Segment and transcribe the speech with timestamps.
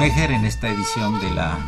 [0.00, 1.58] Fejer en esta edición de la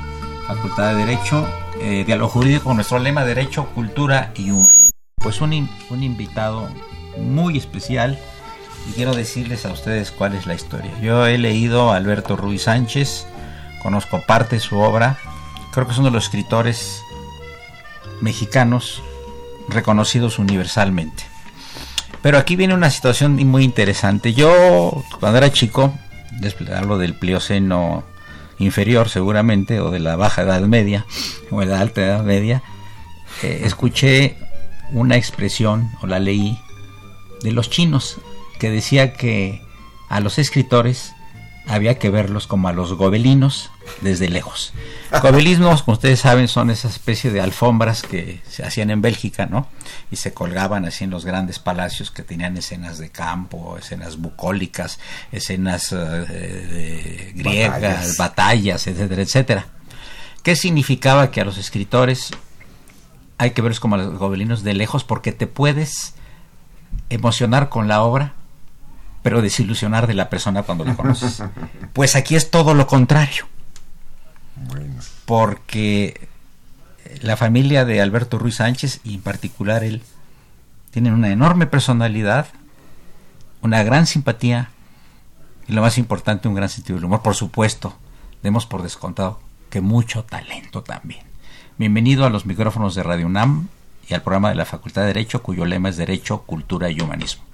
[0.47, 1.47] Facultad de Derecho,
[1.81, 4.91] eh, Diálogo Jurídico, con nuestro lema Derecho, Cultura y Humanismo.
[5.17, 6.69] Pues un, un invitado
[7.19, 8.19] muy especial
[8.89, 10.92] y quiero decirles a ustedes cuál es la historia.
[11.01, 13.27] Yo he leído a Alberto Ruiz Sánchez,
[13.83, 15.18] conozco parte de su obra,
[15.73, 17.02] creo que es uno de los escritores
[18.20, 19.02] mexicanos
[19.68, 21.32] reconocidos universalmente.
[22.23, 24.33] Pero aquí viene una situación muy interesante.
[24.33, 25.93] Yo, cuando era chico,
[26.75, 28.05] hablo del Plioceno
[28.59, 31.05] inferior seguramente, o de la baja edad media,
[31.51, 32.63] o de la alta edad media,
[33.43, 34.37] eh, escuché
[34.93, 36.59] una expresión, o la leí,
[37.43, 38.19] de los chinos,
[38.61, 39.61] que decía que
[40.09, 41.15] a los escritores
[41.67, 44.73] había que verlos como a los gobelinos desde lejos.
[45.23, 49.68] Gobelismos, como ustedes saben, son esa especie de alfombras que se hacían en Bélgica, ¿no?
[50.11, 54.98] Y se colgaban así en los grandes palacios que tenían escenas de campo, escenas bucólicas,
[55.30, 58.86] escenas eh, griegas, batallas.
[58.86, 59.67] etcétera, etcétera.
[60.42, 62.30] ¿Qué significaba que a los escritores
[63.39, 66.14] hay que verlos como a los gobelinos de lejos porque te puedes
[67.08, 68.34] emocionar con la obra
[69.23, 71.43] pero desilusionar de la persona cuando la conoces.
[71.93, 73.47] Pues aquí es todo lo contrario.
[75.25, 76.29] Porque
[77.21, 80.03] la familia de Alberto Ruiz Sánchez, y en particular él,
[80.91, 82.49] tienen una enorme personalidad,
[83.63, 84.71] una gran simpatía
[85.69, 87.23] y lo más importante, un gran sentido del humor.
[87.23, 87.97] Por supuesto,
[88.43, 89.41] demos por descontado
[89.71, 91.23] que mucho talento también.
[91.79, 93.69] Bienvenido a los micrófonos de Radio UNAM
[94.09, 97.45] y al programa de la Facultad de Derecho, cuyo lema es Derecho, Cultura y Humanismo.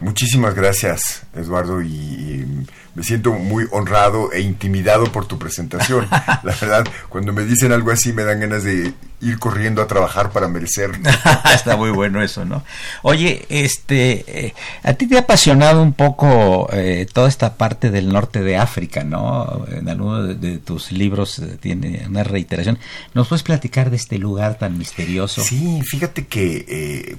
[0.00, 2.46] Muchísimas gracias, Eduardo, y,
[2.94, 6.06] me siento muy honrado e intimidado por tu presentación.
[6.10, 8.92] La verdad, cuando me dicen algo así me dan ganas de
[9.24, 10.92] ir corriendo a trabajar para merecer.
[11.54, 12.62] Está muy bueno eso, ¿no?
[13.02, 18.12] Oye, este, eh, a ti te ha apasionado un poco eh, toda esta parte del
[18.12, 19.66] norte de África, ¿no?
[19.70, 22.78] En alguno de, tus libros eh, tiene una reiteración.
[23.14, 25.42] ¿Nos puedes platicar de este lugar tan misterioso?
[25.42, 27.18] Sí, fíjate que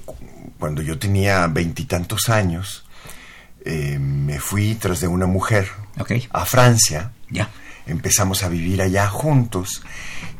[0.58, 2.84] cuando yo tenía veintitantos años,
[3.64, 5.68] me fui tras de una mujer
[6.30, 7.10] a Francia.
[7.30, 7.50] Ya.
[7.86, 9.82] Empezamos a vivir allá juntos.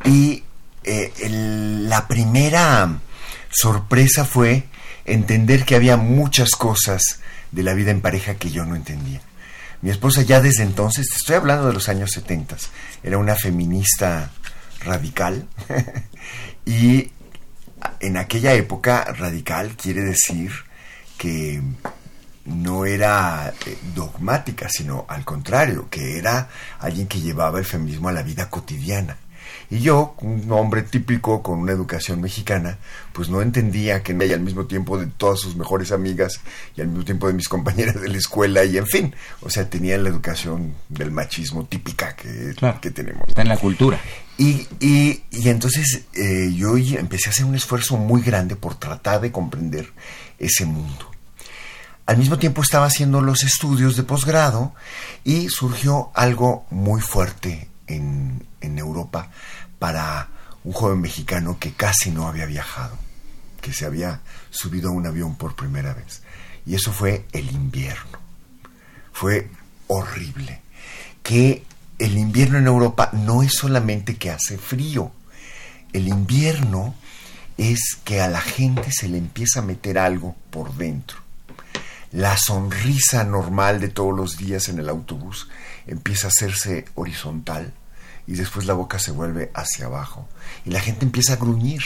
[0.04, 0.44] Y
[0.86, 3.00] eh, la primera
[3.50, 4.64] sorpresa fue
[5.04, 7.20] entender que había muchas cosas
[7.52, 9.20] de la vida en pareja que yo no entendía.
[9.82, 12.56] Mi esposa ya desde entonces, estoy hablando de los años 70,
[13.02, 14.30] era una feminista
[14.80, 15.46] radical
[16.64, 17.10] y
[18.00, 20.52] en aquella época radical quiere decir
[21.18, 21.62] que
[22.44, 28.12] no era eh, dogmática, sino al contrario, que era alguien que llevaba el feminismo a
[28.12, 29.16] la vida cotidiana.
[29.70, 32.78] Y yo, un hombre típico con una educación mexicana,
[33.12, 36.40] pues no entendía que ella al mismo tiempo de todas sus mejores amigas
[36.76, 39.68] y al mismo tiempo de mis compañeras de la escuela y en fin, o sea,
[39.68, 43.28] tenía la educación del machismo típica que, que tenemos.
[43.28, 44.00] Está en la cultura.
[44.38, 49.20] Y, y, Y entonces eh, yo empecé a hacer un esfuerzo muy grande por tratar
[49.20, 49.92] de comprender
[50.38, 51.10] ese mundo.
[52.04, 54.74] Al mismo tiempo estaba haciendo los estudios de posgrado
[55.24, 59.30] y surgió algo muy fuerte en, en Europa
[59.78, 60.28] para
[60.64, 62.96] un joven mexicano que casi no había viajado,
[63.60, 64.20] que se había
[64.50, 66.22] subido a un avión por primera vez.
[66.66, 68.18] Y eso fue el invierno.
[69.12, 69.48] Fue
[69.86, 70.60] horrible.
[71.22, 71.64] Que
[71.98, 75.12] el invierno en Europa no es solamente que hace frío.
[75.92, 76.94] El invierno
[77.56, 81.18] es que a la gente se le empieza a meter algo por dentro.
[82.12, 85.48] La sonrisa normal de todos los días en el autobús
[85.86, 87.72] empieza a hacerse horizontal
[88.26, 90.28] y después la boca se vuelve hacia abajo
[90.64, 91.82] y la gente empieza a gruñir.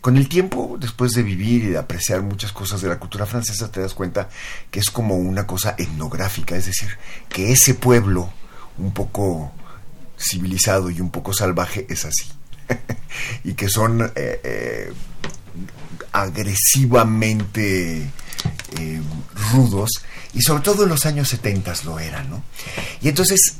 [0.00, 3.70] Con el tiempo, después de vivir y de apreciar muchas cosas de la cultura francesa,
[3.70, 4.28] te das cuenta
[4.70, 6.88] que es como una cosa etnográfica, es decir,
[7.28, 8.32] que ese pueblo
[8.78, 9.52] un poco
[10.18, 12.24] civilizado y un poco salvaje es así.
[13.44, 14.92] y que son eh, eh,
[16.12, 18.10] agresivamente
[18.78, 19.02] eh,
[19.52, 19.90] rudos
[20.34, 22.42] y sobre todo en los años 70 lo eran, ¿no?
[23.00, 23.56] Y entonces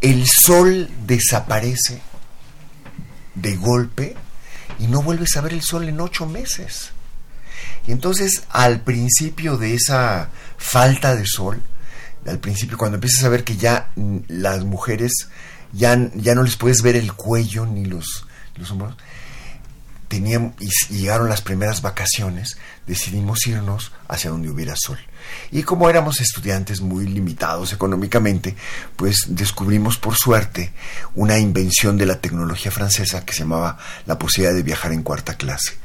[0.00, 2.00] el sol desaparece
[3.34, 4.16] de golpe
[4.78, 6.92] y no vuelves a ver el sol en ocho meses.
[7.86, 11.62] Y entonces al principio de esa falta de sol,
[12.26, 13.90] al principio cuando empiezas a ver que ya
[14.28, 15.28] las mujeres
[15.72, 18.26] ya, ya no les puedes ver el cuello ni los,
[18.56, 18.96] los hombros,
[20.08, 24.98] tenían, y llegaron las primeras vacaciones, decidimos irnos hacia donde hubiera sol.
[25.50, 28.56] Y como éramos estudiantes muy limitados económicamente,
[28.96, 30.72] pues descubrimos por suerte
[31.14, 35.34] una invención de la tecnología francesa que se llamaba la posibilidad de viajar en cuarta
[35.34, 35.78] clase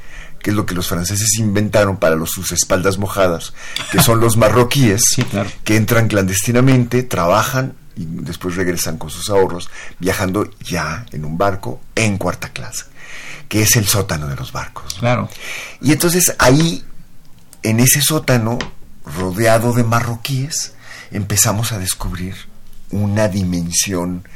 [0.46, 3.52] que es lo que los franceses inventaron para los, sus espaldas mojadas,
[3.90, 5.02] que son los marroquíes,
[5.64, 11.80] que entran clandestinamente, trabajan y después regresan con sus ahorros, viajando ya en un barco
[11.96, 12.84] en cuarta clase,
[13.48, 14.94] que es el sótano de los barcos.
[15.00, 15.28] Claro.
[15.80, 16.84] Y entonces ahí,
[17.64, 18.58] en ese sótano,
[19.06, 20.74] rodeado de marroquíes,
[21.10, 22.34] empezamos a descubrir
[22.90, 24.26] una dimensión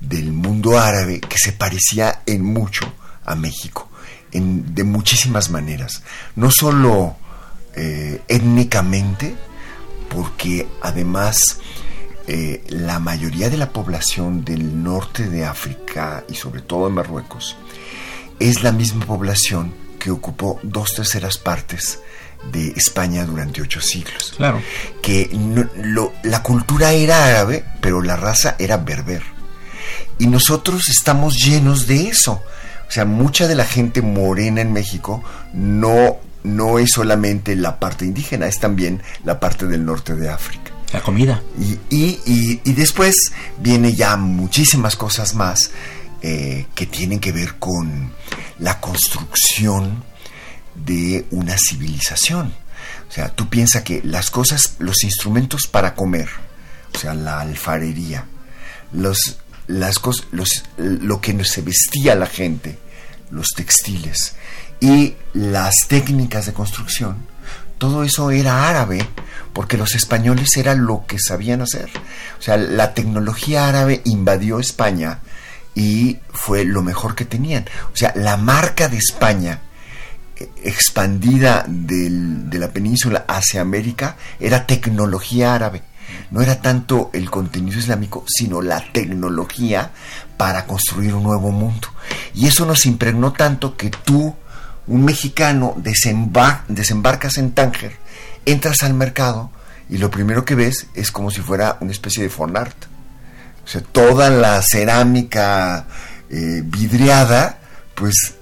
[0.00, 2.92] del mundo árabe que se parecía en mucho
[3.24, 3.88] a México
[4.30, 6.02] de muchísimas maneras,
[6.36, 7.16] no solo
[7.74, 9.34] eh, étnicamente,
[10.08, 11.60] porque además
[12.26, 17.56] eh, la mayoría de la población del norte de África y sobre todo en Marruecos
[18.38, 22.00] es la misma población que ocupó dos terceras partes
[22.52, 24.34] de España durante ocho siglos.
[24.36, 24.62] Claro.
[25.02, 25.30] Que
[26.22, 29.22] la cultura era árabe, pero la raza era berber.
[30.18, 32.42] Y nosotros estamos llenos de eso.
[32.88, 38.06] O sea, mucha de la gente morena en México no, no es solamente la parte
[38.06, 40.72] indígena, es también la parte del norte de África.
[40.92, 41.42] La comida.
[41.90, 43.14] Y, después
[43.58, 45.70] viene ya muchísimas cosas más
[46.22, 48.12] eh, que tienen que ver con
[48.58, 50.02] la construcción
[50.84, 52.52] de una civilización.
[53.08, 56.28] O sea, tú piensas que las cosas, los instrumentos para comer,
[56.94, 58.24] o sea, la alfarería,
[58.92, 62.78] los, las los, lo que se vestía la gente,
[63.30, 64.34] los textiles
[64.80, 67.26] y las técnicas de construcción,
[67.78, 69.06] todo eso era árabe,
[69.52, 71.88] porque los españoles era lo que sabían hacer.
[72.38, 75.20] O sea, la tecnología árabe invadió España
[75.74, 77.64] y fue lo mejor que tenían.
[77.92, 79.62] O sea, la marca de España
[80.62, 85.82] expandida de la península hacia América era tecnología árabe
[86.30, 89.90] no era tanto el contenido islámico, sino la tecnología
[90.36, 91.88] para construir un nuevo mundo.
[92.34, 94.34] Y eso nos impregnó tanto que tú,
[94.86, 97.96] un mexicano, desembarcas en Tánger,
[98.44, 99.50] entras al mercado
[99.90, 102.76] y lo primero que ves es como si fuera una especie de fonart.
[103.64, 105.86] O sea, toda la cerámica
[106.30, 107.58] eh, vidriada,
[107.94, 108.34] pues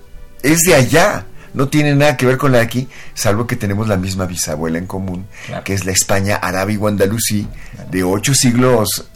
[0.42, 3.88] es de allá no tiene nada que ver con la de aquí, salvo que tenemos
[3.88, 5.26] la misma bisabuela en común,
[5.64, 7.48] que es la España árabe y andalusí
[7.90, 9.06] de ocho siglos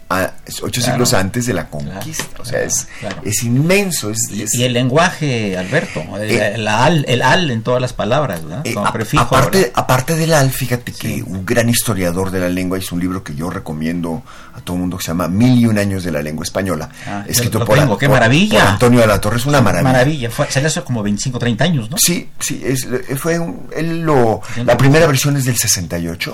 [0.62, 2.43] ocho siglos antes de la conquista.
[2.43, 2.88] o sea, es,
[3.25, 4.11] es inmenso.
[4.11, 8.67] Es, y, el lenguaje, Alberto, el, eh, al, el, al, en todas las palabras, ¿verdad?
[8.67, 8.75] Eh,
[9.17, 13.23] aparte, aparte del al, fíjate que un gran historiador de la lengua hizo un libro
[13.23, 14.23] que yo recomiendo
[14.55, 16.88] a todo el mundo que se llama Mil y un años de la lengua española.
[17.07, 18.73] Ah, escrito por, qué maravilla.
[18.73, 19.93] Antonio de la Torre, es una maravilla.
[19.93, 21.97] Maravilla, fue, salió hace como 25, 30 años, ¿no?
[21.99, 26.33] Sí, sí, es, fue un, él lo, la primera versión es del 68,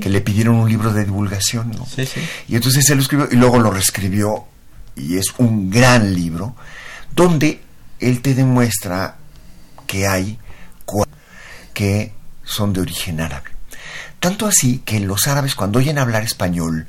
[0.00, 1.86] que le pidieron un libro de divulgación, ¿no?
[2.48, 4.46] Y entonces él lo escribió y luego lo reescribió
[4.94, 6.54] y es un gran libro
[7.14, 7.62] donde
[8.00, 9.16] él te demuestra
[9.86, 10.38] que hay
[11.72, 12.12] que
[12.44, 13.50] son de origen árabe.
[14.18, 16.88] Tanto así que los árabes cuando oyen hablar español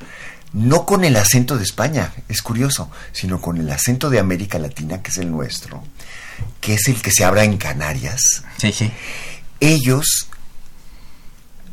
[0.52, 5.04] no con el acento de España, es curioso, sino con el acento de América Latina,
[5.04, 5.84] que es el nuestro,
[6.60, 8.44] que es el que se habla en Canarias.
[8.58, 8.92] Sí, sí.
[9.60, 10.28] Ellos,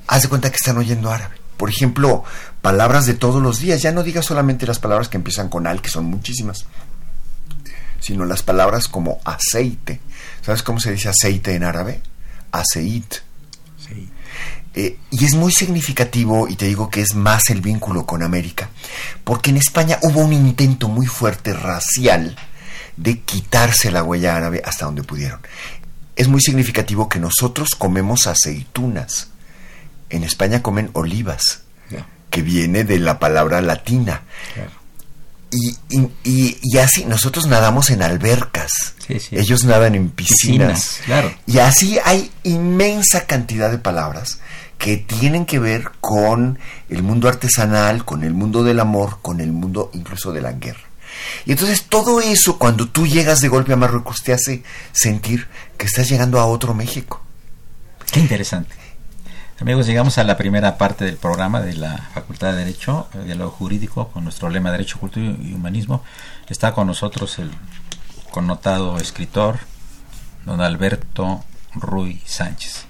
[0.07, 1.37] haz de cuenta que están oyendo árabe.
[1.57, 2.23] Por ejemplo,
[2.67, 5.81] palabras de todos los días, ya no digas solamente las palabras que empiezan con al,
[5.81, 6.65] que son muchísimas,
[8.01, 10.01] sino las palabras como aceite.
[10.43, 12.01] ¿Sabes cómo se dice aceite en árabe?
[12.51, 13.19] Aceit.
[13.79, 14.11] sí.
[14.75, 18.69] Eh, y es muy significativo, y te digo que es más el vínculo con América,
[19.23, 22.37] porque en España hubo un intento muy fuerte racial
[22.97, 25.39] de quitarse la huella árabe hasta donde pudieron.
[26.17, 29.29] Es muy significativo que nosotros comemos aceitunas.
[30.11, 31.63] En España comen olivas,
[32.37, 34.23] que viene de la palabra latina.
[34.53, 34.71] claro.
[35.51, 38.71] Y, y- y- y así, nosotros nadamos en albercas.
[39.07, 39.37] Sí, sí.
[39.39, 40.73] Ellos nadan en piscinas.
[40.73, 41.33] Piscinas, claro.
[41.47, 44.41] Y así hay inmensa cantidad de palabras
[44.77, 46.59] que tienen que ver con
[46.91, 50.81] el mundo artesanal, con el mundo del amor, con el mundo incluso de la guerra.
[51.47, 54.63] Y entonces todo eso, cuando tú llegas de golpe a Marruecos, te hace
[54.93, 55.47] sentir
[55.79, 57.23] que estás llegando a otro México.
[58.13, 58.75] Qué interesante.
[59.59, 64.09] Amigos, llegamos a la primera parte del programa de la Facultad de Derecho, diálogo jurídico,
[64.09, 66.05] con nuestro lema Derecho, Cultura y Humanismo.
[66.47, 67.51] Está con nosotros el
[68.31, 69.61] connotado escritor,
[70.45, 71.43] don Alberto
[71.75, 72.85] Ruy Sánchez.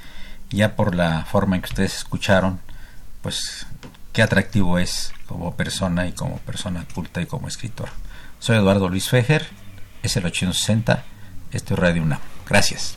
[0.51, 2.59] Ya por la forma en que ustedes escucharon,
[3.23, 3.69] pues
[4.13, 7.91] qué atractivo es como persona y como persona culta y como escritor.
[8.41, 9.47] Soy Eduardo Luis Fejer,
[10.03, 11.05] es el 860,
[11.53, 12.19] esto es Radio UNAM.
[12.45, 12.97] Gracias.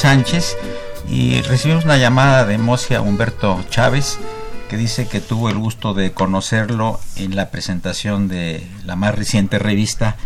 [0.00, 0.56] Sánchez
[1.10, 4.18] y recibimos una llamada de Mocia Humberto Chávez
[4.70, 9.58] que dice que tuvo el gusto de conocerlo en la presentación de la más reciente
[9.58, 10.16] revista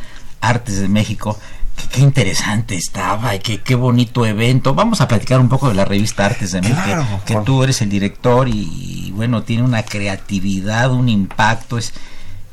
[0.41, 1.37] Artes de México.
[1.77, 4.77] Que qué interesante estaba y qué bonito evento.
[4.77, 7.83] Vamos a platicar un poco de la revista Artes de México, Claro, que, tú eres
[7.83, 11.79] el director y, y, bueno, tiene una creatividad, un impacto.
[11.79, 11.95] Es,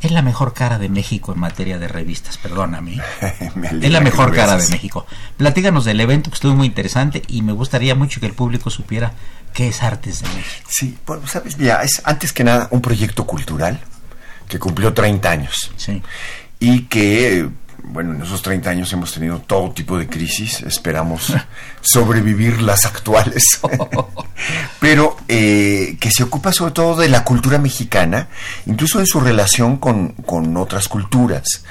[0.01, 3.00] es la mejor cara de México en materia de revistas, perdóname.
[3.55, 4.67] Me Es la mejor cara de.
[4.70, 5.05] México.
[5.38, 9.13] Platíganos del evento que estuvo muy interesante y me gustaría mucho que el público supiera
[9.53, 10.67] qué es Artes de México.
[10.70, 13.79] Sí, bueno, sabes, mira, es antes que nada un proyecto cultural
[14.48, 16.01] que cumplió 30 años Sí.
[16.60, 17.50] y que,
[17.84, 21.34] bueno, en esos 30 años hemos tenido todo tipo de crisis, esperamos
[21.82, 23.44] sobrevivir las actuales,
[24.80, 28.30] pero eh, que se ocupa sobre todo de la cultura mexicana,
[28.66, 31.64] incluso en su relación con, con otras culturas,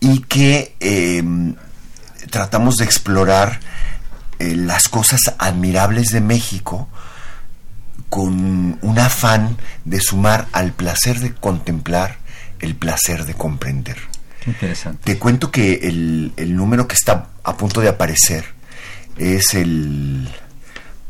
[0.00, 1.22] y que eh,
[2.30, 3.60] tratamos de explorar
[4.38, 6.88] eh, las cosas admirables de México
[8.08, 12.18] con un afán de sumar al placer de contemplar
[12.60, 14.07] el placer de comprender.
[14.42, 15.00] Qué interesante.
[15.04, 18.44] Te cuento que el, el número que está a punto de aparecer
[19.16, 20.28] es el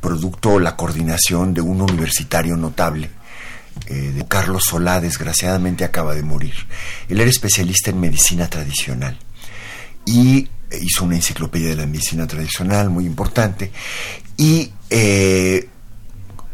[0.01, 3.11] producto la coordinación de un universitario notable,
[3.87, 6.55] eh, de Carlos Solá, desgraciadamente acaba de morir.
[7.09, 9.19] Él era especialista en medicina tradicional
[10.05, 10.49] y
[10.81, 13.73] hizo una enciclopedia de la medicina tradicional muy importante
[14.37, 15.69] y eh,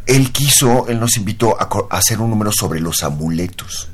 [0.06, 3.88] él quiso, él nos invitó a hacer un número sobre los amuletos.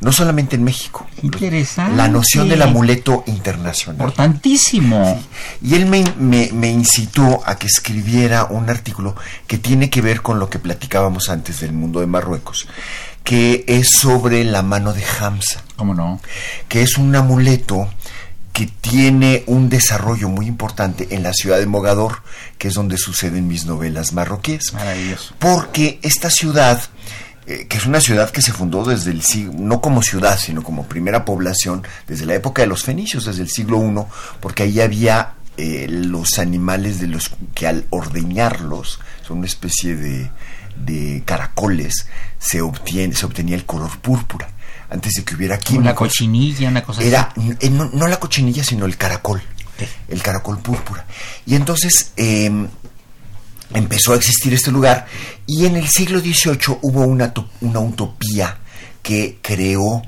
[0.00, 1.06] No solamente en México.
[1.22, 1.94] Interesante.
[1.96, 4.00] La noción del amuleto internacional.
[4.08, 5.22] Importantísimo.
[5.62, 9.14] Y él me, me- me incitó a que escribiera un artículo
[9.46, 12.66] que tiene que ver con lo que platicábamos antes del mundo de Marruecos,
[13.24, 16.20] que es sobre la mano de Hamza, ¿Cómo no?
[16.68, 17.88] que es un amuleto
[18.54, 22.22] que tiene un desarrollo muy importante en la ciudad de Mogador,
[22.58, 24.72] que es donde suceden mis novelas marroquíes.
[24.72, 25.34] Maravilloso.
[25.38, 26.80] Porque esta ciudad,
[27.52, 30.62] eh, que es una ciudad que se fundó desde el siglo, no como ciudad, sino
[30.62, 34.04] como primera población, desde la época de los fenicios, desde el siglo I,
[34.40, 40.30] porque ahí había eh, los animales de los que al ordeñarlos, son una especie de,
[40.76, 42.06] de caracoles,
[42.38, 44.48] se, obtiene, se obtenía el color púrpura.
[44.88, 46.08] Antes de que hubiera Como una químicos.
[46.08, 47.70] cochinilla, una cosa Era así.
[47.70, 49.40] no, no la cochinilla, sino el caracol.
[50.08, 51.06] El caracol púrpura.
[51.46, 52.50] Y entonces eh,
[53.74, 55.06] empezó a existir este lugar
[55.46, 58.58] y en el siglo XVIII hubo una, una utopía
[59.02, 60.02] que creó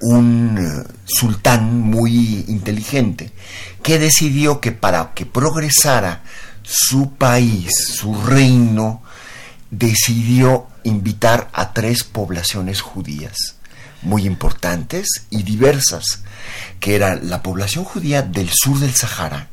[0.00, 3.30] un eh, sultán muy inteligente
[3.82, 6.22] que decidió que para que progresara
[6.62, 9.02] su país, su reino,
[9.70, 13.56] decidió invitar a tres poblaciones judías
[14.02, 16.20] muy importantes y diversas,
[16.78, 19.48] que era la población judía del sur del Sahara,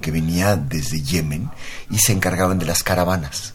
[0.00, 1.50] que venía desde Yemen
[1.90, 3.54] y se encargaban de las caravanas.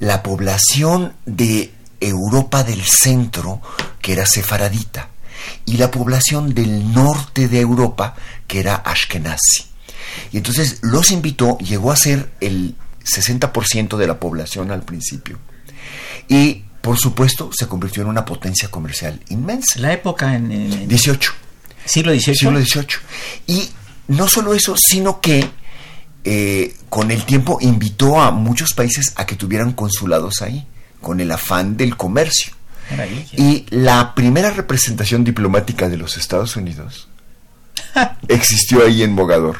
[0.00, 3.60] La población de Europa del centro,
[4.00, 5.08] que era sefaradita,
[5.64, 8.14] y la población del norte de Europa,
[8.46, 9.64] que era ashkenazi.
[10.32, 15.38] Y entonces los invitó, llegó a ser el 60% de la población al principio.
[16.28, 19.80] Y, por supuesto, se convirtió en una potencia comercial inmensa.
[19.80, 21.32] La época en, en- 18
[21.84, 22.34] siglo XVIII.
[22.36, 22.86] siglo XVIII.
[23.46, 23.70] Y
[24.08, 25.48] no solo eso, sino que
[26.24, 30.66] eh, con el tiempo invitó a muchos países a que tuvieran consulados ahí,
[31.00, 32.52] con el afán del comercio.
[32.90, 33.28] Maravilla.
[33.36, 37.08] Y la primera representación diplomática de los Estados Unidos
[38.28, 39.58] existió ahí en Mogador,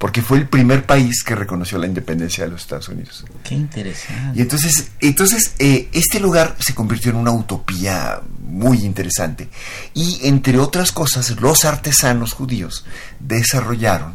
[0.00, 3.22] porque fue el primer país que reconoció la independencia de los Estados Unidos.
[3.44, 4.38] Qué interesante.
[4.38, 9.50] Y entonces, entonces eh, este lugar se convirtió en una utopía muy interesante.
[9.92, 12.86] Y entre otras cosas, los artesanos judíos
[13.18, 14.14] desarrollaron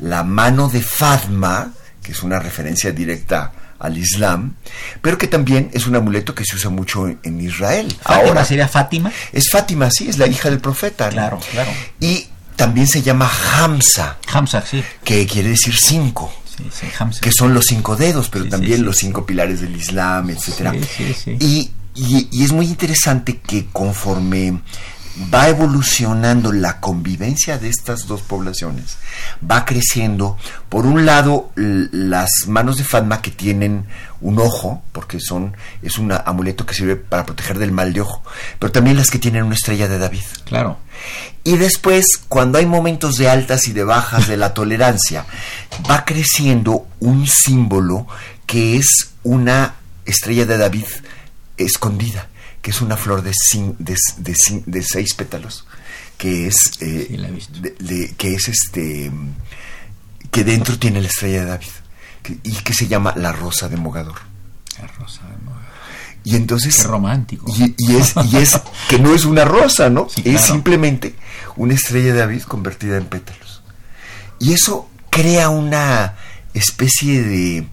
[0.00, 4.56] la mano de Fatma, que es una referencia directa al Islam,
[5.00, 7.96] pero que también es un amuleto que se usa mucho en, Israel.
[8.02, 9.12] Fátima Ahora sería Fátima.
[9.32, 11.06] es Fátima, sí, es la hija del profeta.
[11.06, 11.12] ¿no?
[11.12, 11.70] Claro, claro.
[12.00, 14.82] Y también se llama Hamza, Hamza, sí.
[15.04, 17.20] que quiere decir cinco Sí, sí, Hamza.
[17.20, 20.72] que son los cinco dedos, pero Sí, también los cinco pilares del Islam, etcétera.
[20.72, 21.36] Sí, sí, sí.
[21.40, 24.60] Y, y- y es muy interesante que conforme
[25.32, 28.96] va evolucionando la convivencia de estas dos poblaciones,
[29.48, 33.86] va creciendo, por un lado, las manos de Fatma que tienen
[34.20, 38.22] un ojo, porque son, es un amuleto que sirve para proteger del mal de ojo,
[38.58, 40.24] pero también las que tienen una estrella de David.
[40.44, 40.78] Claro.
[41.44, 45.26] Y después, cuando hay momentos de altas y de bajas de la tolerancia,
[45.90, 48.06] va creciendo un símbolo
[48.46, 50.86] que es una estrella de David
[51.56, 52.28] escondida,
[52.62, 53.96] que es una flor de, cin- de,
[54.66, 55.66] de seis pétalos,
[56.18, 57.58] que es, eh, Sí, la he visto.
[58.16, 59.10] que es este,
[60.30, 61.66] que dentro tiene la estrella de David,
[62.22, 64.18] que- y que se llama la rosa de Mogador.
[64.76, 65.56] Qué rosa de moda.
[66.22, 66.76] Y entonces...
[66.76, 67.46] Qué romántico.
[67.56, 70.06] Y, y es, y es que no es una rosa, ¿no?
[70.10, 70.52] Sí, Es claro.
[70.52, 71.14] simplemente
[71.56, 73.62] una estrella de David convertida en pétalos.
[74.38, 76.16] Y eso crea una
[76.52, 77.66] especie de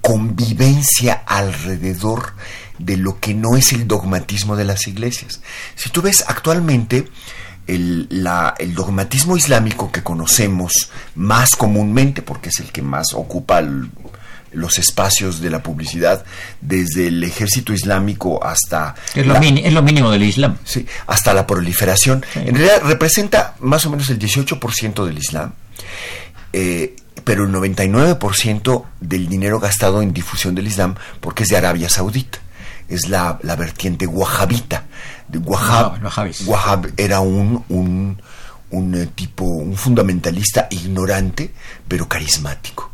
[0.00, 2.32] convivencia alrededor
[2.80, 5.40] de lo que no es el dogmatismo de las iglesias.
[5.76, 7.06] Si tú ves actualmente
[7.66, 10.72] el, la- el dogmatismo islámico que conocemos
[11.14, 13.90] más comúnmente, porque es el que más ocupa el-
[14.52, 16.24] los espacios de la publicidad,
[16.60, 18.96] desde el ejército islámico hasta...
[19.14, 20.56] Es lo, la- mini- es lo mínimo del Islam.
[20.64, 22.24] Sí, hasta la proliferación.
[22.32, 22.40] Sí.
[22.40, 25.52] En realidad representa más o menos el 18% del Islam,
[26.52, 31.88] eh, pero el 99% del dinero gastado en difusión del Islam, porque es de Arabia
[31.88, 32.38] Saudita.
[32.90, 34.84] Es la, la vertiente wahabita.
[35.28, 36.46] De Wahhab, wahhabis.
[36.46, 38.20] Wahhab era un, un,
[38.70, 41.52] un, eh, tipo, un fundamentalista ignorante,
[41.86, 42.90] pero carismático,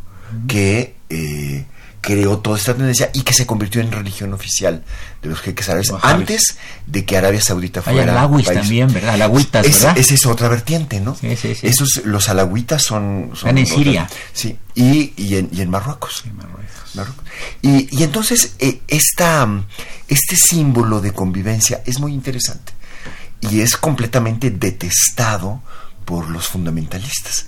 [0.47, 1.65] que, eh,
[2.07, 4.85] creó toda esta tendencia y que se convirtió en religión oficial
[5.21, 8.61] de los jeques árabes antes de que Arabia Saudita Hay fuera alawis país.
[8.61, 9.15] también, ¿verdad?
[9.15, 9.99] Alawitas, Es- ¿verdad?
[9.99, 11.17] Esa es otra vertiente, ¿no?
[11.17, 11.67] Sí, sí, sí.
[11.67, 13.31] Esos, los alawitas son...
[13.35, 14.09] son Están en Siria.
[14.33, 16.23] Sí, y, y, en, y en Marruecos.
[16.95, 17.25] Marruecos.
[17.61, 19.49] Y, y entonces eh, esta,
[20.07, 22.73] este símbolo de convivencia es muy interesante
[23.41, 25.61] y es completamente detestado
[26.05, 27.47] por los fundamentalistas.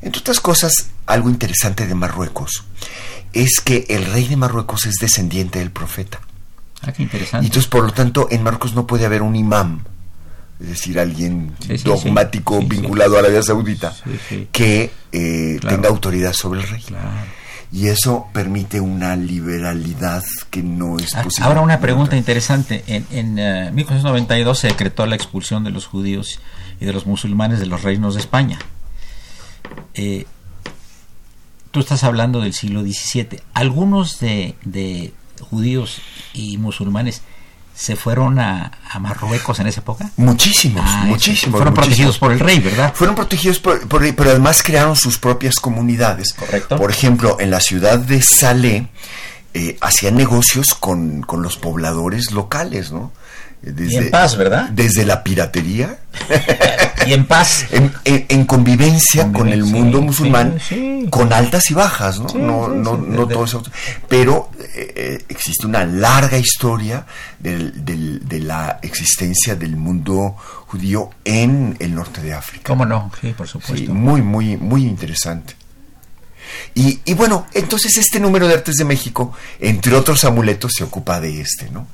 [0.00, 0.72] Entre otras cosas,
[1.06, 2.64] algo interesante de Marruecos
[3.32, 6.20] es que el rey de Marruecos es descendiente del profeta.
[6.82, 7.46] Ah, qué Y interesante.
[7.46, 9.80] entonces, por lo tanto, en Marruecos no puede haber un imam,
[10.60, 12.66] es decir, alguien Sí, sí, dogmático sí.
[12.66, 13.94] Vinculado a Arabia Saudita,
[14.52, 15.76] que eh, Claro.
[15.76, 16.82] tenga autoridad sobre el rey.
[16.82, 17.08] Claro.
[17.74, 21.46] Y eso permite una liberalidad que no es Ah, posible.
[21.46, 22.84] Ahora una pregunta interesante.
[22.86, 26.38] En, en eh, 1492 se decretó la expulsión de los judíos
[26.80, 28.58] y de los musulmanes de los reinos de España.
[29.94, 30.26] Eh,
[31.72, 33.40] tú estás hablando del siglo XVII.
[33.54, 35.12] Algunos de, de
[35.50, 36.00] judíos
[36.32, 37.22] y musulmanes
[37.74, 40.10] se fueron a, a Marruecos en esa época.
[40.16, 41.58] Muchísimos, Ah, muchísimos.
[41.58, 42.16] Fueron muchísimos.
[42.16, 42.92] protegidos por el rey, ¿verdad?
[42.94, 46.34] Fueron protegidos por, por- pero además crearon sus propias comunidades.
[46.34, 46.76] Correcto.
[46.76, 48.88] Por ejemplo, en la ciudad de Salé
[49.54, 53.10] eh, hacían negocios con, con los pobladores locales, ¿no?
[53.62, 54.68] Desde, Y en paz, ¿verdad?
[54.70, 55.98] Desde la piratería,
[57.06, 57.66] Y en paz.
[57.70, 61.06] en, en- en convivencia con el mundo sí, musulmán, sí.
[61.10, 62.28] con altas y bajas, ¿no?
[62.34, 63.62] No, no, no todo eso.
[64.08, 67.06] Pero eh, eh, existe una larga historia
[67.38, 72.64] del- del- de la existencia del mundo judío en el norte de África.
[72.66, 73.10] ¿Cómo no?
[73.20, 73.92] Sí, por supuesto.
[73.94, 75.54] muy, muy, muy interesante.
[76.74, 81.20] Y, y bueno, entonces este número de Artes de México, entre otros amuletos, se ocupa
[81.20, 81.86] de este, ¿no?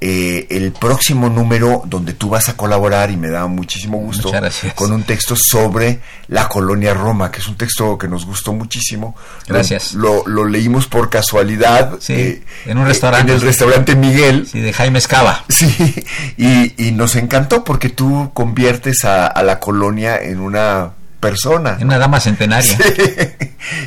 [0.00, 4.30] Eh, el próximo número donde tú vas a colaborar, y me da muchísimo gusto,
[4.74, 9.16] con un texto sobre la colonia Roma, que es un texto que nos gustó muchísimo.
[9.46, 9.94] Gracias.
[9.94, 11.98] Lo, lo leímos por casualidad.
[12.00, 13.32] Sí, en un restaurante.
[13.32, 14.46] En el restaurante Miguel.
[14.50, 15.44] Sí, de Jaime Escava.
[15.48, 16.04] Sí,
[16.36, 20.90] y, y nos encantó porque tú conviertes a, a la colonia en una
[21.20, 21.78] persona.
[21.80, 22.76] Una dama centenaria.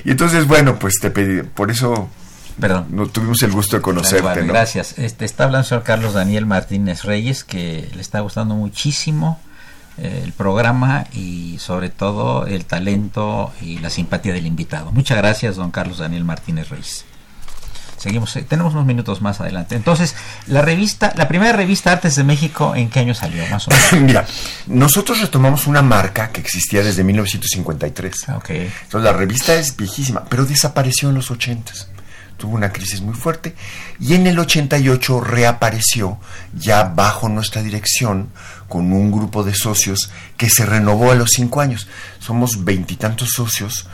[0.08, 2.10] Y entonces, bueno, pues te pedí, por eso
[2.58, 2.86] Perdón.
[2.92, 4.54] no tuvimos el gusto de conocerte, ¿no?
[4.54, 4.98] Gracias.
[4.98, 9.38] Este, está hablando el señor Carlos Daniel Martínez Reyes, que le está gustando muchísimo
[9.98, 14.94] eh, el programa y sobre todo el talento y la simpatía del invitado.
[14.94, 17.04] Muchas gracias, don Carlos Daniel Martínez Reyes.
[17.98, 19.76] Seguimos, eh, tenemos unos minutos más adelante.
[19.76, 23.46] Entonces, la revista, la primera revista Artes de México, ¿en qué año salió?
[23.48, 23.94] Más o menos.
[24.02, 24.26] Mira,
[24.68, 28.30] nosotros retomamos una marca que existía desde 1953.
[28.36, 28.50] ok.
[28.50, 31.74] Entonces la revista es viejísima, pero desapareció en los 80
[32.38, 33.56] Tuvo una crisis muy fuerte
[34.00, 36.20] y en el 88 reapareció
[36.54, 38.30] ya bajo nuestra dirección
[38.68, 41.88] con un grupo de socios que se renovó a los cinco años.
[42.20, 43.88] Somos veintitantos socios,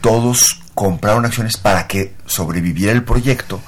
[0.00, 3.60] todos compraron acciones para que sobreviviera el proyecto,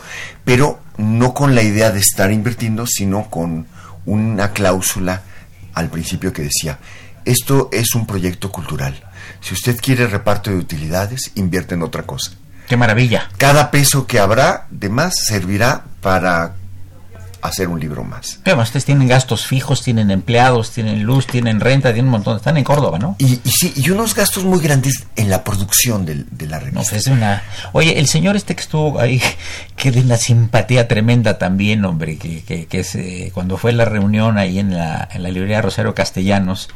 [0.47, 3.67] pero no con la idea de estar invirtiendo, sino con
[4.07, 5.21] una cláusula
[5.75, 6.79] al principio que decía,
[7.27, 8.99] esto es un proyecto cultural.
[9.43, 12.33] Si usted quiere reparto de utilidades, invierte en otra cosa.
[12.67, 13.29] Qué maravilla.
[13.37, 16.55] Cada peso que habrá de más servirá para
[17.43, 18.39] hacer un libro más.
[18.45, 22.37] Pero ustedes tienen gastos fijos, tienen empleados, tienen luz, tienen renta, tienen un montón.
[22.37, 23.17] Están en Córdoba, ¿no?
[23.19, 26.65] Y, y sí, y unos gastos muy grandes en la producción del- de, la No,
[26.67, 26.91] revista.
[26.91, 27.43] pues es una...
[27.73, 29.21] Oye, el señor este que estuvo ahí,
[29.77, 33.85] que de una simpatía tremenda también, hombre, que, que, que es, eh, cuando fue la
[33.85, 36.69] reunión ahí en la, en la librería Rosario Castellanos,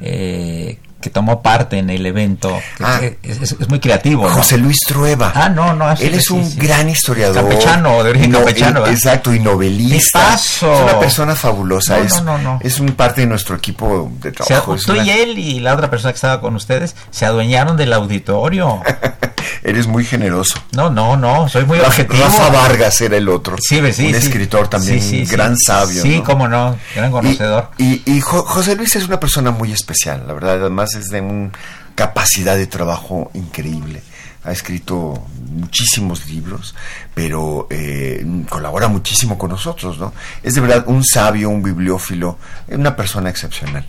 [0.00, 2.98] eh, que tomó parte en el evento, Ah.
[3.22, 4.22] es, es- es muy creativo.
[4.26, 4.30] ¿no?
[4.34, 5.32] José Luis Trueba.
[5.34, 5.90] Ah, no, no.
[5.92, 6.58] Él es sí, un sí.
[6.58, 7.36] gran historiador.
[7.46, 8.90] Campechano, de origen campechano, eh.
[8.92, 10.34] Exacto, y novelista.
[10.34, 11.98] Es una persona fabulosa.
[11.98, 12.58] No, es, no, no, no.
[12.62, 14.76] es un parte de nuestro equipo de O sea, trabajo.
[14.76, 17.92] tú una- y él y la otra persona que estaba con ustedes se adueñaron del
[17.92, 18.80] auditorio.
[19.62, 20.58] Eres muy generoso.
[20.72, 22.22] No, no, no, soy muy Rafa, objetivo.
[22.24, 23.56] Rafa Vargas era el otro.
[23.60, 24.16] Sí, sí, un sí.
[24.16, 26.02] escritor también, Sí, sí, un gran sabio.
[26.02, 26.24] Sí, ¿no?
[26.24, 27.70] cómo no, gran Y- conocedor.
[27.78, 31.20] Y, y Jo- José Luis es una persona muy especial, la verdad, además es de
[31.20, 31.50] una
[31.94, 34.02] capacidad de trabajo increíble.
[34.44, 36.74] Ha escrito muchísimos libros,
[37.14, 40.12] pero eh, colabora muchísimo con nosotros, ¿no?
[40.42, 43.86] Es de verdad un sabio, un bibliófilo, una persona excepcional.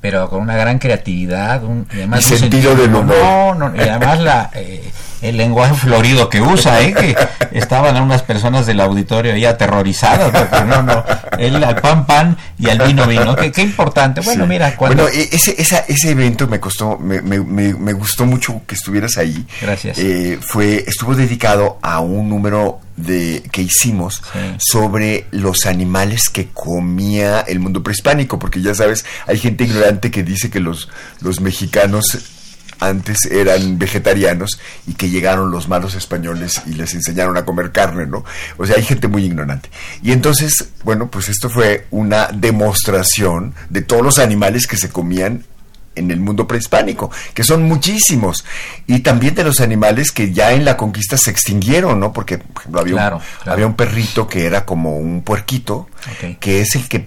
[0.00, 3.16] pero con una gran creatividad un, y además Y un sentido del humor.
[3.16, 4.90] no, no, y además la, eh,
[5.24, 6.92] el lenguaje florido que usa, ¿eh?
[6.94, 7.16] que
[7.58, 11.04] estaban unas personas del auditorio ahí aterrorizadas, porque no, no,
[11.38, 14.20] él al pan pan y al vino vino, qué, qué importante.
[14.20, 14.48] Bueno, Sí.
[14.50, 15.04] mira, cuando...
[15.04, 18.74] Bueno, e- ese, esa- ese evento me costó, me, me- me- me gustó mucho que
[18.74, 19.46] estuvieras ahí.
[19.60, 19.98] Gracias.
[19.98, 24.38] Eh, fue, estuvo dedicado a un número de que hicimos Sí.
[24.58, 30.22] sobre los animales que comía el mundo prehispánico, porque ya sabes, hay gente ignorante que
[30.22, 30.88] dice que los,
[31.20, 32.04] los mexicanos
[32.88, 38.06] antes eran vegetarianos y que llegaron los malos españoles y les enseñaron a comer carne,
[38.06, 38.24] ¿no?
[38.56, 39.70] O sea, hay gente muy ignorante.
[40.02, 45.44] Y entonces, bueno, pues esto fue una demostración de todos los animales que se comían
[45.96, 48.44] en el mundo prehispánico, que son muchísimos,
[48.86, 52.12] y también de los animales que ya en la conquista se extinguieron, ¿no?
[52.12, 53.52] Porque, por ejemplo, había, Claro, un, claro.
[53.52, 55.88] había un perrito que era como un puerquito,
[56.40, 57.06] que es el que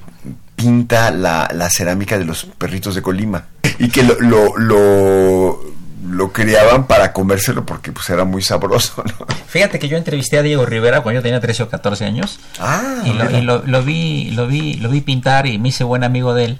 [0.56, 5.66] pinta la, la cerámica de los perritos de Colima, y que lo, lo, lo,
[6.10, 9.26] lo criaban para comérselo porque pues era muy sabroso, ¿no?
[9.48, 12.39] Fíjate que yo entrevisté a Diego Rivera cuando yo tenía 13 o 14 años.
[12.60, 15.84] Ah, y, lo, y lo- lo vi lo vi lo vi pintar y me hice
[15.84, 16.60] buen amigo de él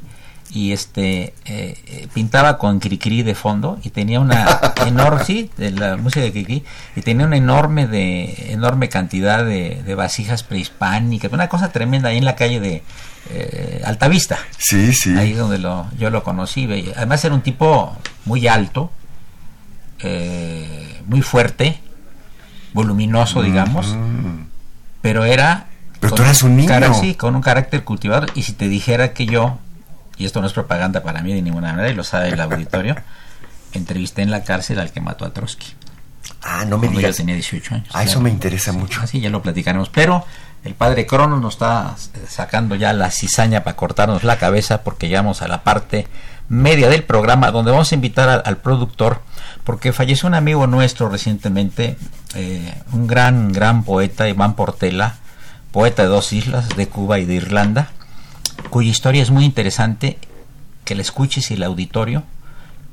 [0.50, 5.72] y este eh, eh, pintaba con Cricri de fondo y tenía una enorme sí, de
[5.72, 6.64] la música de Cricri
[6.96, 12.18] y tenía una enorme de enorme cantidad de, de vasijas prehispánicas una cosa tremenda ahí
[12.18, 12.82] en la calle de
[13.30, 15.18] eh, Altavista Sí, sí.
[15.18, 16.64] ahí donde lo yo lo conocí
[16.96, 18.90] además era un tipo muy alto
[20.00, 21.80] eh, muy fuerte
[22.74, 24.46] voluminoso digamos Mm.
[25.02, 25.68] pero era
[26.00, 26.68] Pero tú eras un niño.
[26.70, 29.60] cara- sí, con un carácter cultivado y si te dijera que yo
[30.18, 32.96] y esto no es propaganda para mí de ninguna manera y lo sabe el auditorio
[33.74, 35.74] entrevisté en la cárcel al que mató a Trotsky
[36.44, 37.18] Ah, no me cuando yo digas.
[37.18, 39.02] tenía 18 años Ah, eso me interesa mucho.
[39.02, 40.26] así ya lo platicaremos pero
[40.64, 45.08] el padre Cronos nos está eh, sacando ya la cizaña para cortarnos la cabeza porque
[45.08, 46.08] llegamos a la parte
[46.50, 49.22] media del programa donde vamos a invitar al, productor
[49.64, 51.98] porque falleció un amigo nuestro recientemente
[52.36, 55.16] eh, un gran gran poeta Iván Portela
[55.72, 57.90] poeta de dos islas de Cuba y de Irlanda
[58.70, 60.18] cuya historia es muy interesante
[60.86, 62.24] que la escuches y el auditorio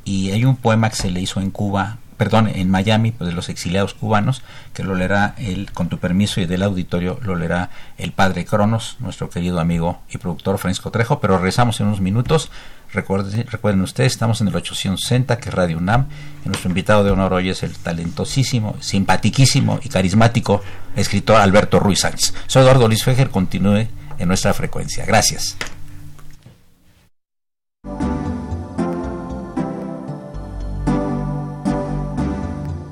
[0.05, 3.35] y hay un poema que se le hizo en Cuba, perdón, en Miami, pues, de
[3.35, 7.71] los exiliados cubanos, que lo leerá él, con tu permiso y del auditorio, lo leerá
[7.97, 12.51] el padre Cronos, nuestro querido amigo y productor Francisco Trejo, pero regresamos en unos minutos.
[12.95, 16.07] Recuerden, ustedes, estamos en el 860, que es Radio UNAM,
[16.45, 20.63] y nuestro invitado de honor hoy es el talentosísimo, simpatiquísimo y carismático
[20.95, 22.33] escritor Alberto Ruiz Sánchez.
[22.47, 25.05] Soy Eduardo Luis Fejer, continúe en nuestra frecuencia.
[25.05, 25.57] Gracias.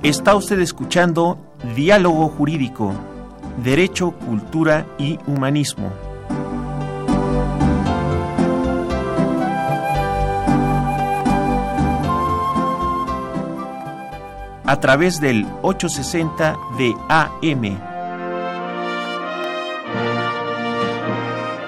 [0.02, 1.38] Está usted escuchando
[1.76, 2.92] Diálogo Jurídico,
[3.62, 6.12] Derecho, Cultura y Humanismo.
[14.64, 17.64] A través del 860 de AM.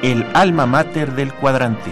[0.03, 1.91] El alma mater del cuadrante.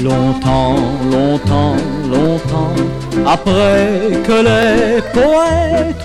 [0.00, 1.76] Longtemps, longtemps,
[2.08, 4.85] longtemps, après que les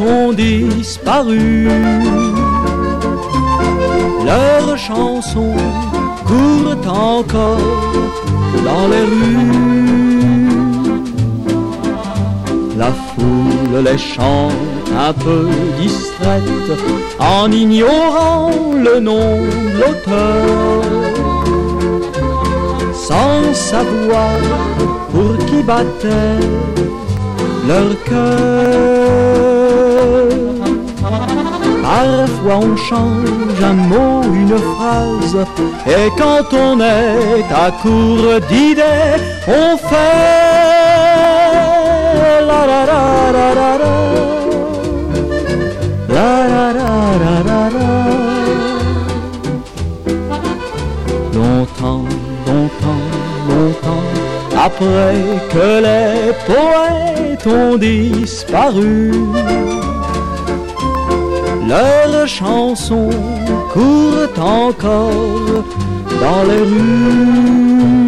[0.02, 1.68] ont disparu,
[4.26, 5.56] leurs chansons
[6.26, 7.58] courent encore
[8.66, 9.82] dans les rues.
[12.78, 14.52] La foule les chante
[15.08, 15.48] un peu
[15.80, 16.72] distraite
[17.20, 20.82] en ignorant le nom de l'auteur
[22.94, 24.38] sans savoir
[25.12, 26.40] pour qui battait
[27.68, 29.51] leur cœur.
[32.02, 35.38] Parfois on change un mot, une phrase,
[35.86, 40.18] et quand on est à court d'idées, on fait
[42.50, 43.04] la la la
[43.36, 43.72] la la
[46.10, 47.62] la la la la
[51.36, 52.06] longtemps,
[52.48, 53.06] longtemps,
[53.48, 54.08] longtemps,
[54.68, 55.18] après
[55.54, 59.12] que les poètes ont disparu.
[61.72, 63.10] Leurs chansons
[63.72, 65.64] courent encore
[66.20, 68.01] dans les rues.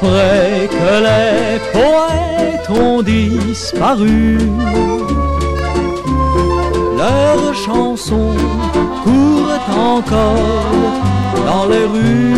[0.00, 4.38] Après que les poètes ont disparu,
[6.96, 8.36] leurs chansons
[9.02, 10.34] courent encore
[11.46, 12.34] dans les rues.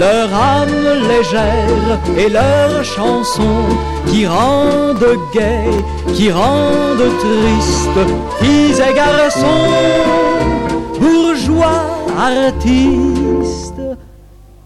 [0.00, 0.80] leur âme
[1.12, 3.66] légère et leurs chansons
[4.06, 5.70] qui rendent gai,
[6.14, 8.00] qui rendent triste,
[8.40, 9.72] filles et garçons,
[11.00, 11.82] bourgeois,
[12.16, 13.67] artistes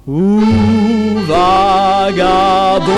[0.04, 2.92] O vagabundo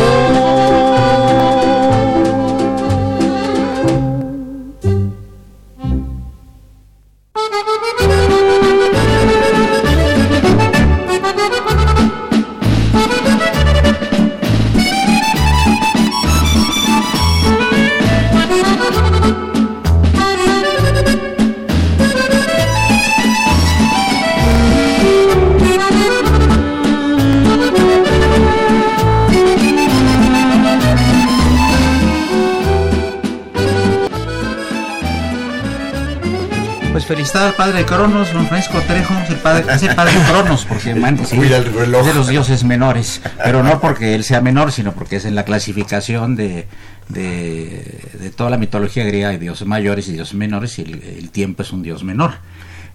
[37.35, 40.25] Felicidades al padre de Cronos, don Francisco Trejo, es el padre, es el padre de
[40.25, 42.01] Cronos, porque man, sí, Cuida el reloj.
[42.03, 45.35] es de los dioses menores, pero no porque él sea menor, sino porque es en
[45.35, 46.68] la clasificación de,
[47.09, 51.31] de, de toda la mitología griega de dioses mayores y dioses menores, y el, el
[51.31, 52.35] tiempo es un dios menor.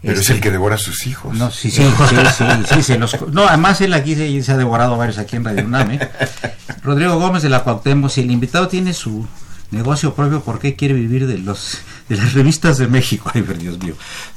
[0.02, 1.36] Pero es Este, el que devora a sus hijos.
[1.36, 4.58] No, sí, sí, sí, sí, sí, se los- no, además él aquí se, se ha
[4.58, 6.10] devorado varios aquí en Radio UNAM, ¿eh?
[6.84, 9.28] Rodrigo Gómez de la Cuauhtémoc, si el invitado tiene su
[9.72, 13.32] negocio propio, ¿por qué quiere vivir de los de las revistas de México?
[13.34, 13.96] Ay, Dios mío.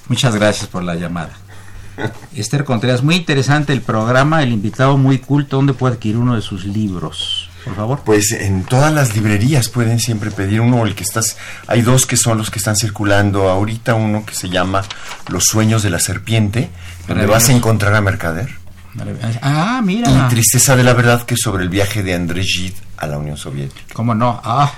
[0.09, 1.33] Muchas gracias por la llamada.
[2.35, 6.41] Esther Contreras, muy interesante el programa, el invitado muy culto, ¿dónde puede adquirir uno de
[6.41, 7.51] sus libros?
[7.65, 8.01] Por favor.
[8.05, 12.17] Pues en todas las librerías pueden siempre pedir uno, el que estás, hay dos que
[12.17, 14.83] son los que están circulando ahorita, uno que se llama
[15.29, 16.71] Los sueños de la serpiente,
[17.07, 18.63] donde vas a encontrar a Mercader,
[19.41, 20.29] Ah, y mira.
[20.29, 23.37] Tristeza de la verdad, que es sobre el viaje de André Gide a la Unión
[23.37, 23.95] Soviética.
[23.95, 24.41] ¿Cómo no?
[24.45, 24.71] Ah,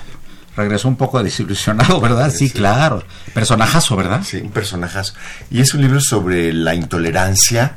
[0.57, 2.31] regresó un poco desilusionado, ¿verdad?
[2.31, 2.55] Sí, Sí.
[2.55, 3.03] claro.
[3.33, 4.23] Personajazo, ¿verdad?
[4.25, 5.15] Sí, un personajazo.
[5.51, 7.77] Y es un libro sobre la intolerancia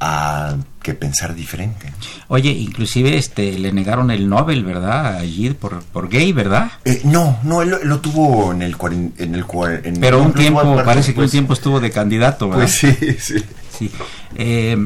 [0.00, 1.92] a que pensar diferente.
[2.28, 5.16] Oye, inclusive este le negaron el Nobel, ¿verdad?
[5.18, 6.70] A Gide por, por gay, ¿verdad?
[6.84, 8.76] Eh, no, no, él lo, lo tuvo en el
[9.18, 9.44] en el
[9.84, 12.62] en- Pero un tiempo, parece que un pues, tiempo estuvo de candidato, ¿verdad?
[12.64, 13.44] Pues sí, sí.
[13.76, 13.90] Sí.
[14.36, 14.76] Eh,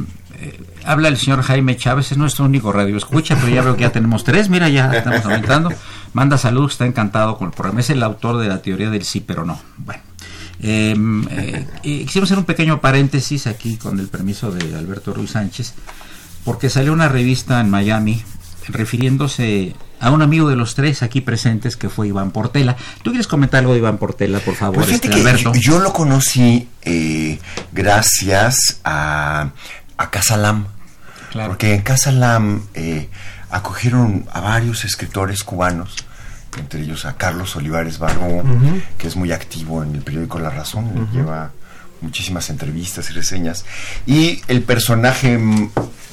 [0.40, 3.82] eh, habla el señor Jaime Chávez, es nuestro único radio escucha, pero ya veo que
[3.82, 5.70] ya tenemos tres, mira, ya estamos aumentando.
[6.12, 7.80] Manda saludos, está encantado con el programa.
[7.80, 9.60] Es el autor de la teoría del sí, pero no.
[9.78, 10.02] Bueno.
[10.64, 10.94] Eh,
[11.30, 15.74] eh, y quisimos hacer un pequeño paréntesis aquí con el permiso de Alberto Ruiz Sánchez,
[16.44, 18.22] porque salió una revista en Miami
[18.68, 22.76] refiriéndose a un amigo de los tres aquí presentes que fue Iván Portela.
[23.02, 25.52] ¿Tú quieres comentar algo de Iván Portela, por favor, Pues este, Alberto?
[25.54, 27.38] yo, yo lo conocí eh,
[27.72, 29.50] gracias a,
[29.96, 30.66] a Casa Lam.
[31.30, 31.50] Claro.
[31.50, 33.08] Porque en Casa Lam eh,
[33.52, 35.94] acogieron a varios escritores cubanos,
[36.58, 38.42] entre ellos a Carlos Olivares Baró,
[38.98, 41.50] que es muy activo en el periódico La Razón, lleva
[42.00, 43.64] muchísimas entrevistas y reseñas.
[44.06, 45.38] Y el personaje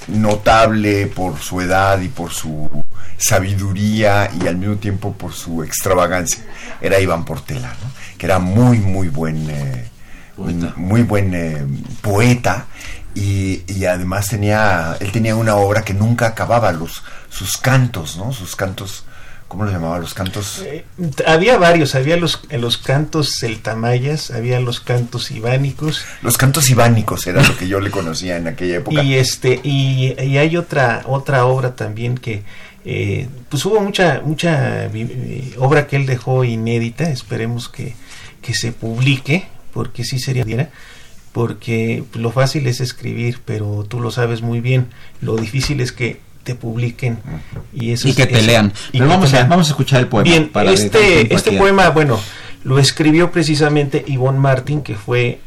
[0.07, 2.85] notable por su edad y por su
[3.17, 6.43] sabiduría y al mismo tiempo por su extravagancia
[6.81, 7.91] era Iván Portela, ¿no?
[8.17, 9.87] que era muy, muy buen, eh,
[10.35, 10.73] Poeta.
[10.77, 11.65] muy buen eh,
[12.01, 12.65] poeta
[13.15, 18.31] y, y además tenía, él tenía una obra que nunca acababa, los, sus cantos, ¿no?
[18.31, 19.03] Sus cantos,
[19.47, 19.99] ¿cómo los llamaba?
[19.99, 20.63] Los cantos...
[20.65, 20.85] Eh,
[21.25, 27.43] había varios, había los, los cantos celtamayas, había los cantos ibánicos Los cantos ibánicos era
[27.43, 29.03] lo que yo le conocía en aquella época.
[29.03, 32.43] y este y, y hay otra otra obra también que
[32.85, 37.95] eh, pues hubo mucha mucha eh, obra que él dejó inédita, esperemos que,
[38.41, 40.45] que se publique porque sí sería
[41.31, 44.87] porque lo fácil es escribir, pero tú lo sabes muy bien,
[45.21, 47.19] lo difícil es que te publiquen
[47.73, 48.73] y eso y que te lean.
[48.91, 50.29] Pero vamos te a, vamos a escuchar el poema.
[50.29, 52.19] Bien, para este, este poema, bueno,
[52.63, 55.39] lo escribió precisamente Ivonne Martin, que fue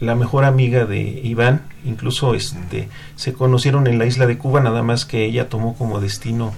[0.00, 4.82] la mejor amiga de Iván, incluso este, se conocieron en la isla de Cuba, nada
[4.82, 6.52] más que ella tomó como destino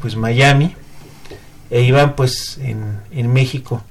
[0.00, 0.74] pues Miami,
[1.70, 3.84] e Iván pues en, en México.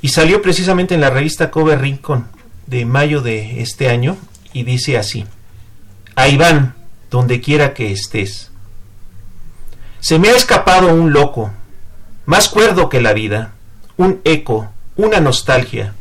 [0.00, 2.35] Y salió precisamente en la revista Cover Rincon
[2.66, 4.16] de mayo de este año,
[4.52, 5.26] y dice así,
[6.14, 6.74] a Iván,
[7.10, 8.50] donde quiera que estés.
[10.00, 11.52] Se me ha escapado un loco,
[12.24, 13.52] más cuerdo que la vida,
[13.96, 15.94] un eco, una nostalgia,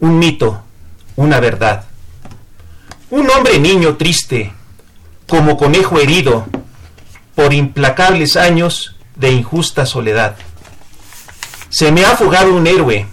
[0.00, 0.62] un mito,
[1.16, 1.84] una verdad.
[3.10, 4.52] Un hombre niño triste,
[5.28, 6.46] como conejo herido
[7.34, 10.36] por implacables años de injusta soledad.
[11.68, 13.06] Se me ha fugado un héroe,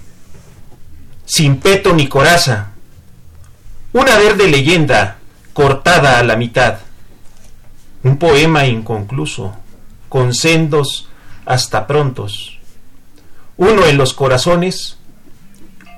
[1.25, 2.68] sin peto ni coraza,
[3.93, 5.17] una verde leyenda
[5.53, 6.79] cortada a la mitad,
[8.03, 9.55] un poema inconcluso,
[10.07, 11.09] con sendos
[11.45, 12.59] hasta prontos,
[13.57, 14.97] uno en los corazones,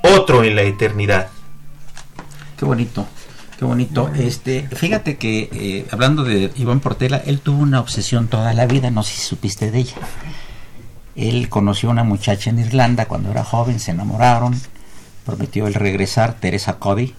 [0.03, 1.27] otro en la eternidad.
[2.57, 3.05] Qué bonito.
[3.59, 4.09] Qué bonito.
[4.15, 8.89] Este, fíjate que eh, hablando de Iván Portela, él tuvo una obsesión toda la vida,
[8.89, 9.97] no sé si supiste de ella.
[11.15, 14.59] Él conoció a una muchacha en Irlanda cuando era joven, se enamoraron,
[15.25, 17.13] prometió el regresar, Teresa Cody,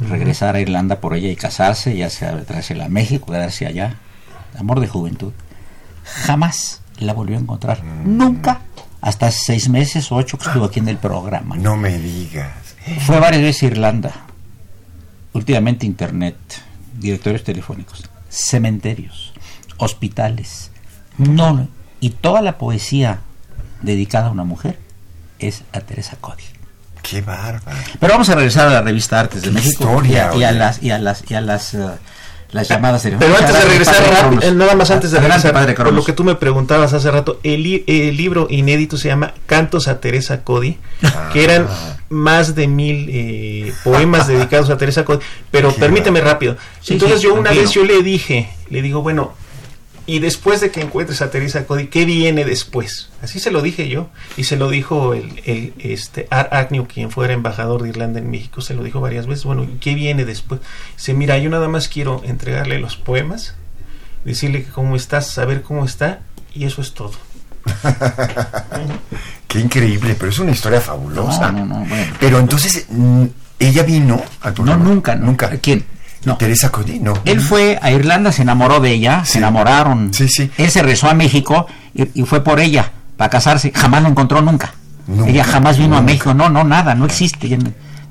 [0.00, 3.96] regresar a Irlanda por ella y casarse, ya sea traérsela a México, quedarse allá.
[4.58, 5.32] Amor de juventud.
[6.04, 7.82] Jamás la volvió a encontrar.
[7.84, 8.60] Nunca.
[9.00, 11.56] Hasta seis meses o ocho que estuvo aquí en el programa.
[11.56, 12.52] No me digas.
[13.00, 14.12] Fue varias veces a Irlanda.
[15.32, 16.36] Últimamente Internet,
[16.98, 19.32] directorios telefónicos, cementerios,
[19.78, 20.70] hospitales.
[21.18, 21.68] No,
[22.00, 23.20] y toda la poesía
[23.82, 24.78] dedicada a una mujer
[25.38, 26.44] es a Teresa Cody.
[27.08, 27.76] Qué bárbaro.
[28.00, 30.44] Pero vamos a regresar a la revista Artes de Qué México historia, y, a, y
[30.44, 30.58] a oye.
[30.58, 31.86] las y a las y a las eh,
[32.50, 35.74] las llamadas Pero antes de regresar, Padre eh, nada más antes de Adelante, regresar, Padre
[35.74, 39.88] por lo que tú me preguntabas hace rato, el, el libro inédito se llama Cantos
[39.88, 41.30] a Teresa Cody, Ah.
[41.32, 41.66] que eran
[42.10, 45.18] más de mil eh, poemas dedicados a Teresa Cody.
[45.50, 46.56] Pero Qué permíteme rápido.
[46.80, 47.62] Sí, Entonces sí, yo una tranquilo.
[47.66, 49.34] vez yo le dije, le digo, bueno,
[50.06, 53.08] y después de que encuentres a Teresa Cody, ¿qué viene después?
[53.22, 57.10] Así se lo dije yo, y se lo dijo el, el este Art Agnew, quien
[57.10, 59.44] fuera embajador de Irlanda en México, se lo dijo varias veces.
[59.44, 60.60] Bueno, ¿y qué viene después?
[60.96, 63.54] Dice, mira, yo nada más quiero entregarle los poemas,
[64.24, 66.20] decirle que cómo estás, saber cómo está,
[66.54, 67.12] y eso es todo.
[69.48, 71.50] Qué increíble, pero es una historia fabulosa.
[71.52, 72.12] No, no, no, bueno.
[72.20, 73.24] Pero entonces, mm,
[73.58, 74.84] ¿ella vino al No, programa?
[74.84, 75.26] nunca, no.
[75.26, 75.48] Nunca.
[75.58, 75.84] ¿Quién?
[76.26, 76.36] No.
[76.36, 77.14] Teresa Cody, no.
[77.24, 79.32] Él fue a Irlanda, se enamoró de ella, Sí.
[79.32, 80.12] se enamoraron.
[80.14, 80.50] Sí, sí.
[80.58, 83.72] Él se regresó a México y, y fue por ella para casarse.
[83.74, 84.74] Jamás la encontró nunca.
[85.06, 86.00] Nunca, ella jamás vino a.
[86.02, 86.32] México.
[86.34, 87.58] No, no, nada, no existe.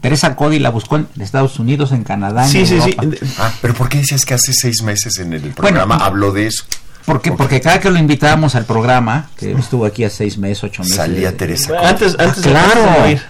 [0.02, 2.96] Teresa Cody la buscó en Estados Unidos, en Canadá, en Sí, sí, sí.
[2.98, 3.26] Europa.
[3.40, 6.48] Ah, pero ¿por qué decías que hace seis meses en el programa Bueno, habló de
[6.48, 6.64] eso?
[7.06, 7.32] ¿Por qué?
[7.32, 10.98] Porque cada que lo invitábamos al programa, que estuvo aquí hace seis meses, ocho meses.
[10.98, 11.86] Salía Teresa Cody.
[11.86, 13.04] Antes, Ah, antes, de- claro.
[13.06, 13.22] de.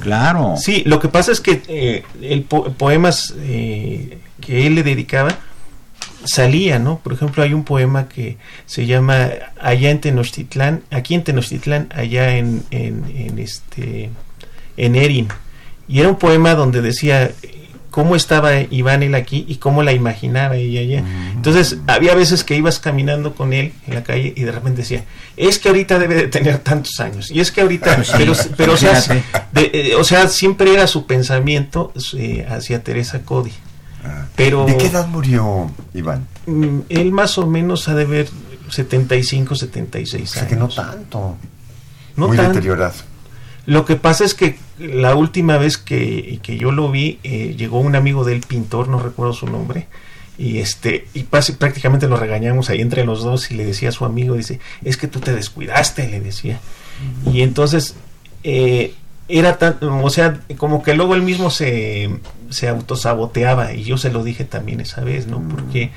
[0.00, 0.54] Claro.
[0.58, 5.36] Sí, lo que pasa es que eh, el po- poemas eh, que él le dedicaba
[6.24, 6.98] salía, ¿no?
[6.98, 8.36] Por ejemplo, hay un poema que
[8.66, 9.28] se llama
[9.60, 14.10] Allá en Tenochtitlán, aquí en Tenochtitlán, allá en, en, en este
[14.76, 15.28] en Erin.
[15.88, 17.30] Y era un poema donde decía
[17.90, 21.04] cómo estaba Iván él aquí y cómo la imaginaba ella allá.
[21.34, 25.04] Entonces, había veces que ibas caminando con él en la calle y de repente decía,
[25.36, 27.30] es que ahorita debe de tener tantos años.
[27.30, 29.22] Y es que ahorita, sí, pero, pero o, sea, fíjate.
[29.52, 33.52] de- eh, o sea, siempre era su pensamiento eh, hacia Teresa Cody.
[34.06, 34.26] Ah.
[34.36, 36.26] Pero ¿De qué edad murió Iván?
[36.46, 38.28] mm, él más o menos ha de ver
[38.70, 40.30] 75, 76 O años.
[40.30, 41.36] sea que no tanto.
[42.16, 42.94] No Muy deteriorado.
[43.66, 47.80] Lo que pasa es que la última vez que, que yo lo vi, eh, llegó
[47.80, 49.88] un amigo del pintor, no recuerdo su nombre,
[50.38, 54.04] y este y prácticamente lo regañamos ahí entre los dos y le decía a su
[54.04, 56.60] amigo, dice, es que tú te descuidaste, le decía.
[57.30, 57.94] Y entonces
[58.44, 58.94] eh,
[59.28, 62.08] era tan, o sea, como que luego él mismo se,
[62.50, 65.40] se autosaboteaba y yo se lo dije también esa vez, ¿no?
[65.40, 65.90] Porque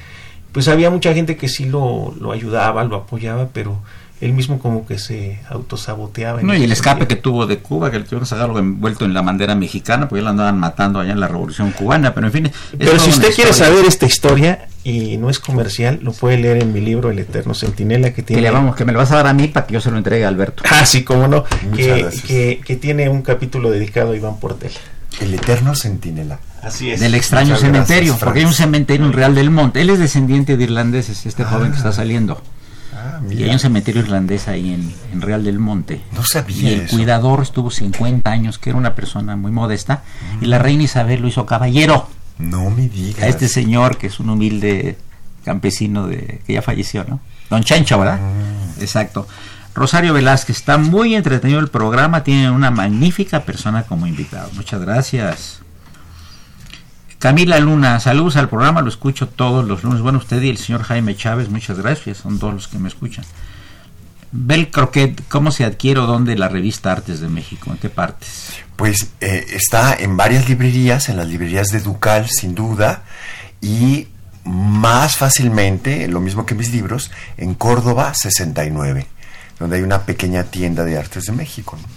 [0.52, 3.80] pues había mucha gente que sí lo, lo ayudaba, lo apoyaba, pero
[4.22, 6.42] él mismo como que se autosaboteaba.
[6.42, 9.06] No, y el escape que tuvo de Cuba, que le tuvieron que sacar algo envuelto
[9.06, 12.28] en la bandera mexicana, porque ya lo andaban matando allá en la Revolución Cubana, pero
[12.28, 12.52] en fin.
[12.78, 16.74] Pero si usted quiere saber esta historia y no es comercial, lo puede leer en
[16.74, 19.18] mi libro El Eterno Centinela que Que, tiene le vamos, que me lo vas a
[19.18, 20.64] dar a mí para que yo se lo entregue a Alberto.
[20.70, 24.76] Ah, sí, cómo no, que, que, que tiene un capítulo dedicado a Iván Portela.
[25.22, 26.40] El eterno centinela.
[26.62, 27.00] Así es.
[27.00, 29.82] Del extraño Muchas cementerio, gracias, porque hay un cementerio en Real del Monte.
[29.82, 32.42] Él es descendiente de irlandeses, este joven que está saliendo.
[32.94, 36.02] Ah, Y hay un cementerio irlandés ahí en, en Real del Monte.
[36.14, 36.96] No sabía Y el eso.
[36.96, 40.04] cuidador estuvo 50 años, que era una persona muy modesta,
[40.42, 43.24] y la reina Isabel lo hizo caballero No me digas.
[43.24, 44.98] a este señor que es un humilde
[45.46, 47.20] campesino de que ya falleció, ¿no?
[47.50, 48.20] Don Chancho, ¿verdad?
[48.20, 48.82] Mm.
[48.82, 49.28] Exacto.
[49.80, 54.50] Rosario Velázquez, está muy entretenido el programa, tiene una magnífica persona como invitado.
[54.56, 55.62] Muchas gracias.
[57.18, 60.02] Camila Luna, saludos al programa, lo escucho todos los lunes.
[60.02, 63.24] Bueno, usted y el señor Jaime Chávez, muchas gracias, son todos los que me escuchan.
[64.34, 67.72] Bel Croquet, ¿cómo se adquiere o dónde la revista Artes de México?
[67.72, 68.56] ¿En qué partes?
[68.76, 73.04] Pues eh, está en varias librerías, en las librerías de Ducal, sin duda,
[73.62, 74.10] y
[74.44, 79.08] más fácilmente, lo mismo que mis libros, en Córdoba 69,
[79.60, 81.78] donde hay una pequeña tienda de artes de México.
[81.82, 81.88] ¿no?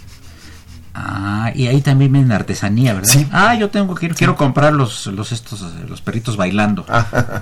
[0.95, 3.09] Ah, y ahí también venden artesanía, ¿verdad?
[3.09, 3.27] Sí.
[3.31, 6.85] Ah, yo tengo quiero, quiero comprar los, los estos eh, los perritos bailando.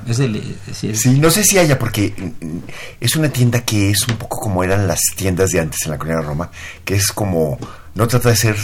[0.07, 2.57] Es del eh, sí, no sé si haya, porque mm,
[3.01, 5.97] es una tienda que es un poco como eran las tiendas de antes en la
[5.97, 6.49] colonia Roma,
[6.85, 7.57] que es como,
[7.93, 8.55] no trata de ser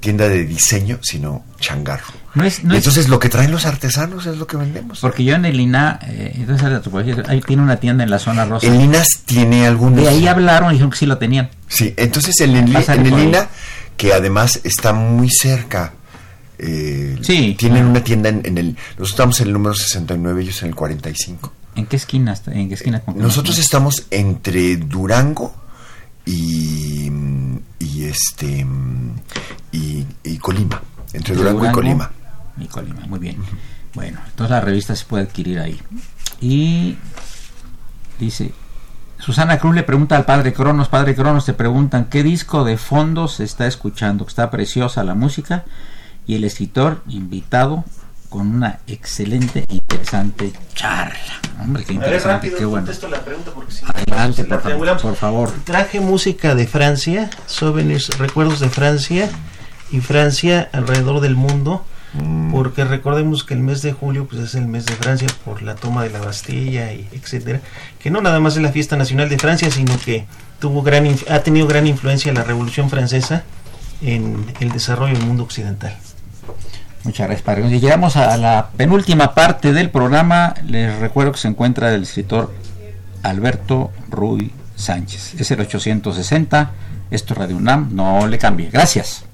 [0.00, 2.12] tienda de diseño, sino changarro.
[2.34, 5.00] no es, no Y es- entonces lo que traen los artesanos es lo que vendemos.
[5.00, 6.66] porque yo en el INA, eh, entonces
[7.28, 8.66] ahí tiene una tienda en la zona rosa.
[8.66, 10.02] El INAS tiene algunos...
[10.02, 11.50] de ahí hablaron y dijeron que sí lo tenían.
[11.68, 13.18] Sí, entonces en el, en el.
[13.18, 13.48] INA,
[13.96, 15.92] que además está muy cerca
[16.58, 18.76] eh, Sí, tienen una tienda en, en el...
[18.98, 21.52] Nosotros estamos en el número 69, ellos en el 45.
[21.74, 22.34] ¿En qué esquina?
[22.46, 23.02] ¿En qué esquina?
[23.14, 25.54] Nosotros estamos entre Durango
[26.26, 27.10] y,
[27.78, 28.66] y este
[29.72, 32.10] y, y Colima, entre Durango, y Colima.
[32.58, 33.36] Y Colima, muy bien.
[33.94, 35.80] Bueno, entonces la revista se puede adquirir ahí.
[36.40, 36.96] Y
[38.18, 38.52] dice,
[39.18, 43.28] Susana Cruz le pregunta al padre Cronos, padre Cronos, te preguntan qué disco de fondo
[43.28, 45.64] se está escuchando, está preciosa la música
[46.26, 47.84] y el escritor invitado
[48.36, 51.40] con una excelente e interesante charla.
[51.58, 52.86] Hombre, qué interesante, rápido, qué bueno.
[53.10, 55.02] la pregunta porque si Adelante, si la por favor, triangulamos.
[55.02, 55.52] por favor.
[55.64, 59.30] Traje música de Francia, souvenirs, recuerdos de Francia
[59.90, 61.86] y Francia alrededor del mundo,
[62.52, 65.74] porque recordemos que el mes de julio pues es el mes de Francia por la
[65.74, 67.60] toma de la Bastilla y etcétera,
[67.98, 70.26] que no nada más es la fiesta nacional de Francia, sino que
[70.60, 73.44] tuvo gran inf- ha tenido gran influencia la Revolución Francesa
[74.02, 75.96] en el desarrollo del mundo occidental.
[77.06, 77.68] Muchas gracias, padre.
[77.68, 80.54] Y llegamos a la penúltima parte del programa.
[80.66, 82.52] Les recuerdo que se encuentra el escritor
[83.22, 85.34] Alberto Ruy Sánchez.
[85.40, 86.70] Es el 860.
[87.12, 87.90] Esto es Radio UNAM.
[87.94, 88.70] No le cambie.
[88.72, 89.24] Gracias.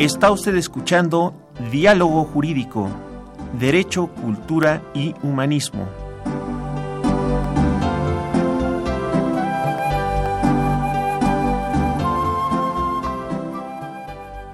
[0.00, 1.32] Está usted escuchando
[1.70, 2.90] Diálogo Jurídico,
[3.60, 6.01] Derecho, Cultura y Humanismo.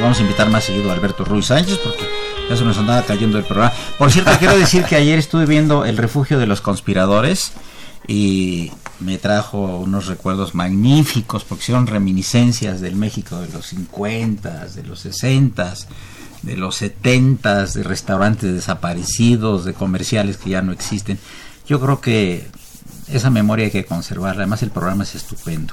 [0.00, 2.04] Vamos a invitar más seguido a Alberto Ruiz Sánchez porque
[2.48, 3.72] ya se nos andaba cayendo el programa.
[3.96, 7.52] Por cierto, quiero decir que ayer estuve viendo El refugio de los conspiradores
[8.06, 8.70] y
[9.00, 15.00] me trajo unos recuerdos magníficos porque son reminiscencias del México de los 50, de los
[15.00, 15.74] 60,
[16.42, 21.18] de los 70, de restaurantes desaparecidos, de comerciales que ya no existen.
[21.66, 22.46] Yo creo que
[23.08, 24.42] esa memoria hay que conservarla.
[24.42, 25.72] Además, el programa es estupendo.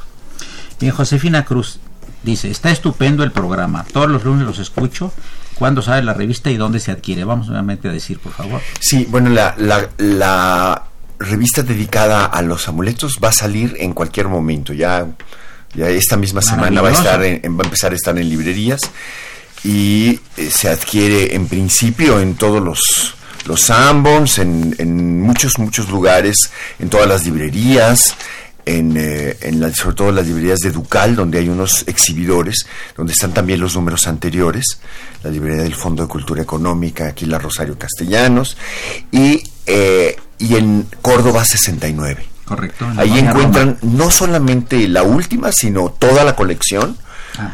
[0.80, 1.81] Bien, Josefina Cruz
[2.24, 3.86] dice: Está estupendo el programa.
[3.92, 5.12] Todos los lunes los escucho.
[5.56, 7.24] ¿Cuándo sale la revista y dónde se adquiere?
[7.24, 8.62] Vamos nuevamente a decir, por favor.
[8.80, 10.84] Sí, bueno, la, la, la
[11.20, 14.74] revista dedicada a los amuletos va a salir en cualquier momento.
[14.74, 15.06] Ya,
[15.76, 18.28] ya esta misma semana va a, estar en- en- va a empezar a estar en
[18.28, 18.80] librerías
[19.64, 23.16] y eh, se adquiere en principio en todos los
[23.46, 26.36] los Sanborns, en, en muchos muchos lugares,
[26.78, 28.16] en todas las librerías,
[28.66, 33.14] en, eh, en la- sobre todo las librerías de Ducal, donde hay unos exhibidores, donde
[33.14, 34.80] están también los números anteriores,
[35.24, 38.58] la librería del Fondo de Cultura Económica, aquí la Rosario Castellanos,
[39.12, 42.26] y, eh, y en Córdoba 69.
[42.46, 42.86] Correcto.
[42.92, 46.98] en Ahí encuentran no solamente la última, sino toda la colección.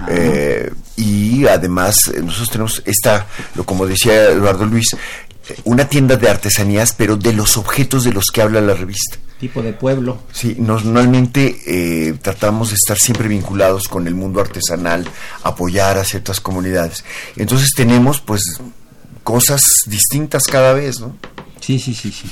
[0.09, 4.87] Eh, y además eh, nosotros tenemos esta, lo como decía Eduardo Luis,
[5.63, 9.17] una tienda de artesanías, pero de los objetos de los que habla la revista.
[9.39, 10.19] Tipo de pueblo.
[10.31, 15.07] Sí, normalmente eh, tratamos de estar siempre vinculados con el mundo artesanal,
[15.43, 17.03] apoyar a ciertas comunidades.
[17.35, 18.41] Entonces tenemos pues
[19.23, 21.15] cosas distintas cada vez, ¿no?
[21.59, 22.29] Sí, sí, sí, sí.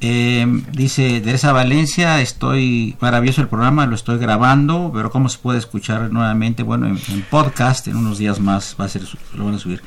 [0.00, 5.58] Eh, dice Teresa Valencia, estoy maravilloso el programa, lo estoy grabando, pero cómo se puede
[5.58, 9.02] escuchar nuevamente, bueno, en, en podcast, en unos días más va a ser,
[9.34, 9.82] lo van a subir.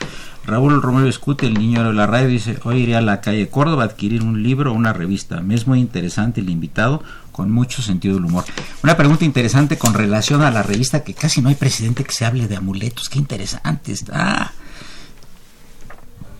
[0.48, 3.84] Raúl Romero Escute, el niño de la radio, dice, hoy iré a la calle Córdoba
[3.84, 5.42] a adquirir un libro o una revista.
[5.42, 8.46] Me es muy interesante el invitado, con mucho sentido del humor.
[8.82, 12.24] Una pregunta interesante con relación a la revista, que casi no hay presidente que se
[12.24, 14.54] hable de amuletos, qué interesante está.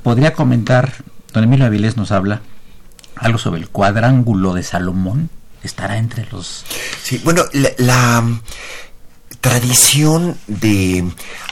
[0.04, 0.94] Podría comentar,
[1.34, 2.42] don Emilio Avilés nos habla
[3.18, 5.30] algo sobre el cuadrángulo de Salomón.
[5.64, 6.64] Estará entre los...
[7.04, 7.44] Sí, bueno,
[7.78, 8.24] la,
[9.42, 11.06] tradición de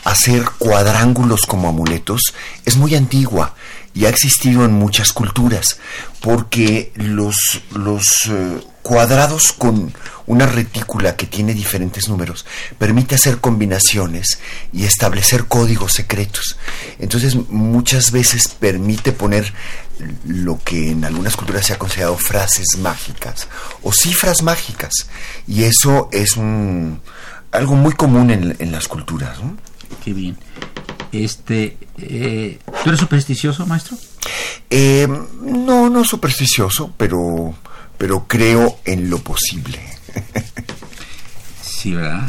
[0.04, 2.34] hacer cuadrángulos como amuletos
[2.66, 3.56] es muy antigua
[3.94, 5.80] y ha existido en muchas culturas,
[6.20, 9.94] porque los, los eh, cuadrados con
[10.28, 12.46] una retícula que tiene diferentes números
[12.78, 14.40] permite hacer combinaciones
[14.74, 16.58] y establecer códigos secretos.
[17.00, 19.54] Entonces muchas veces permite poner
[20.28, 23.48] lo que en algunas culturas se ha considerado frases mágicas
[23.82, 24.94] o cifras mágicas
[25.48, 27.02] y eso es un
[27.56, 29.40] algo muy común en, en las culturas.
[29.42, 29.58] ¿no?
[30.04, 30.38] Qué bien.
[31.12, 33.98] Este, eh, ¿Tú eres supersticioso, maestro?
[34.70, 35.08] Eh,
[35.42, 37.56] no, no supersticioso, pero,
[37.98, 39.80] pero creo en lo posible.
[41.62, 42.28] Sí, ¿verdad?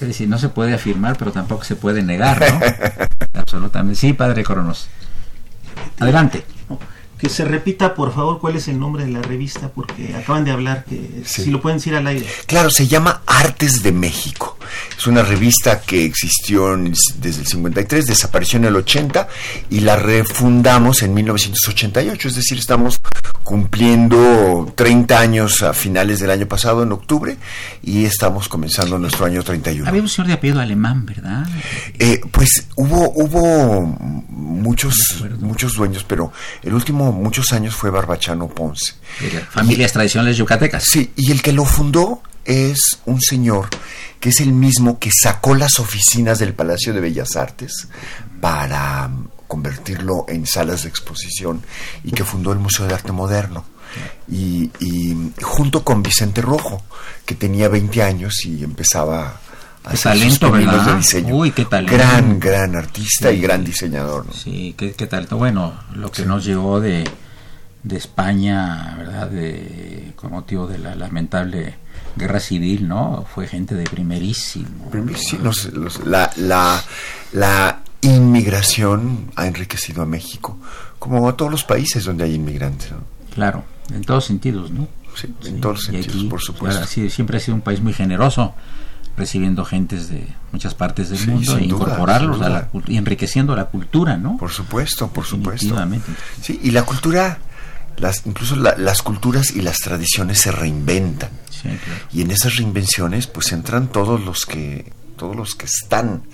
[0.00, 2.60] decir, no se puede afirmar, pero tampoco se puede negar, ¿no?
[3.40, 4.00] Absolutamente.
[4.00, 4.88] Sí, padre Coronos.
[5.98, 6.44] Adelante.
[7.24, 10.50] Que se repita, por favor, cuál es el nombre de la revista, porque acaban de
[10.50, 11.44] hablar que Sí.
[11.44, 12.26] si lo pueden decir al aire.
[12.44, 14.58] Claro, se llama Artes de México.
[14.98, 19.26] Es una revista que existió en desde el 53, desapareció en el 80
[19.70, 22.28] y la refundamos en 1988.
[22.28, 23.00] Es decir, estamos
[23.42, 27.36] cumpliendo 30 años a finales del año pasado, en octubre,
[27.82, 29.88] y estamos comenzando nuestro año 31.
[29.88, 31.46] Había un señor de apellido alemán, ¿verdad?
[31.98, 33.82] Eh, pues hubo hubo
[34.28, 34.94] muchos
[35.40, 38.94] muchos dueños, pero el último muchos años fue Barbachano Ponce.
[39.50, 40.84] Familias tradicionales yucatecas.
[40.84, 43.68] Sí, y el que lo fundó es un señor
[44.20, 47.88] que es el mismo que sacó las oficinas del Palacio de Bellas Artes
[48.40, 51.62] para mm, convertirlo en salas de exposición
[52.02, 53.64] y que fundó el Museo de Arte Moderno.
[54.26, 56.82] Y, y junto con Vicente Rojo,
[57.26, 59.40] que tenía 20 años y empezaba
[59.90, 60.86] Qué talento, ¿verdad?
[60.86, 61.34] de diseño.
[61.36, 61.94] Uy, qué talento.
[61.96, 63.36] Gran, gran artista Sí.
[63.36, 64.26] y gran diseñador.
[64.26, 64.32] ¿no?
[64.32, 65.26] Sí, ¿qué, qué tal?
[65.30, 67.04] Bueno, lo que nos llegó de,
[67.82, 69.28] de España, ¿verdad?
[69.28, 71.74] De, con motivo de la lamentable
[72.16, 73.26] guerra civil, ¿no?
[73.34, 74.88] Fue gente de primerísimo.
[74.90, 76.82] Primero, sí, los- los- la, la,
[77.32, 80.58] la inmigración ha enriquecido a México,
[80.98, 82.90] como a todos los países donde hay inmigrantes.
[82.92, 82.98] ¿no?
[83.34, 84.88] Claro, en todos sentidos, ¿no?
[85.14, 86.78] Sí, en todos sentidos, aquí, por supuesto.
[86.78, 88.54] claro, sí, siempre ha sido un país muy generoso,
[89.16, 93.54] recibiendo gentes de muchas partes del Sí, mundo e duda, incorporarlos a la y enriqueciendo
[93.54, 94.36] la cultura, ¿no?
[94.36, 95.76] Por supuesto, por supuesto.
[96.42, 97.38] Sí, y la cultura,
[97.96, 101.30] las, incluso la- las culturas y las tradiciones se reinventan.
[101.50, 102.00] Sí, claro.
[102.12, 106.24] Y en esas reinvenciones pues entran todos los que todos los que están.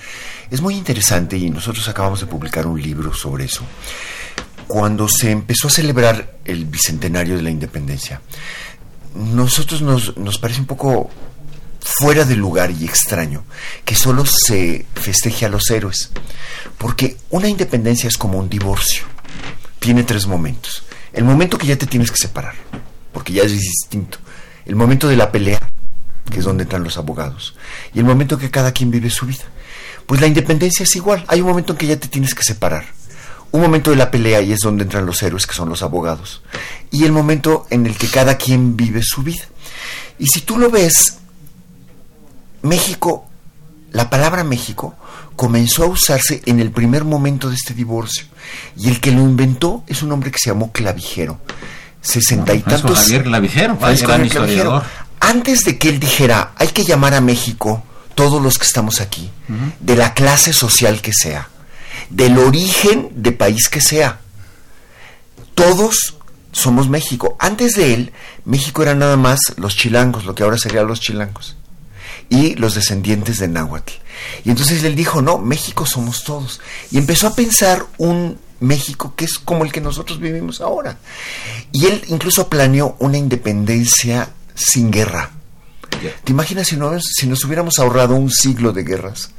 [0.51, 3.63] Es muy interesante y nosotros acabamos de publicar un libro sobre eso.
[4.67, 8.23] Cuando se empezó a celebrar el bicentenario de la independencia,
[9.15, 11.11] nosotros nos, nos parece un poco
[11.81, 13.45] fuera de lugar y extraño
[13.85, 16.11] que solo se festeje a los héroes.
[16.79, 19.05] Porque una independencia es como un divorcio.
[19.79, 20.85] Tiene tres momentos.
[21.13, 22.55] El momento que ya te tienes que separar,
[23.13, 24.19] porque ya es distinto.
[24.65, 25.59] El momento de la pelea,
[26.31, 27.57] que es donde entran los abogados.
[27.93, 29.45] Y el momento que cada quien vive su vida.
[30.07, 31.25] Pues la independencia es igual.
[31.29, 32.85] Hay un momento en que ya te tienes que separar.
[33.53, 36.43] Un momento de la pelea y es donde entran los héroes, que son los abogados.
[36.91, 39.45] Y el momento en el que cada quien vive su vida.
[40.19, 41.20] Y si tú lo ves,
[42.63, 43.27] México,
[43.93, 44.95] la palabra México
[45.37, 48.25] comenzó a usarse en el primer momento de este divorcio.
[48.77, 51.41] Y el que lo inventó es un hombre que se llamó Clavijero.
[52.01, 53.05] Sesenta y Francisco tantos.
[53.05, 53.79] Javier Clavijero,
[54.71, 54.83] gran.
[55.21, 57.83] Antes de que él dijera, hay que llamar a México,
[58.15, 59.31] todos los que estamos aquí,
[59.81, 61.49] de la clase social que sea,
[62.09, 64.21] del origen de país que sea,
[65.55, 66.17] todos
[66.53, 67.37] somos México.
[67.39, 68.13] Antes de él,
[68.45, 71.57] México era nada más los chilangos, lo que ahora serían los chilangos,
[72.31, 73.93] y los descendientes de Náhuatl.
[74.45, 76.61] Y entonces él dijo, no, México somos todos.
[76.91, 80.99] Y empezó a pensar un México que es como el que nosotros vivimos ahora.
[81.73, 85.31] Y él incluso planeó una independencia sin guerra.
[86.25, 89.33] ¿Te imaginas si, no, si nos hubiéramos ahorrado un siglo de guerras?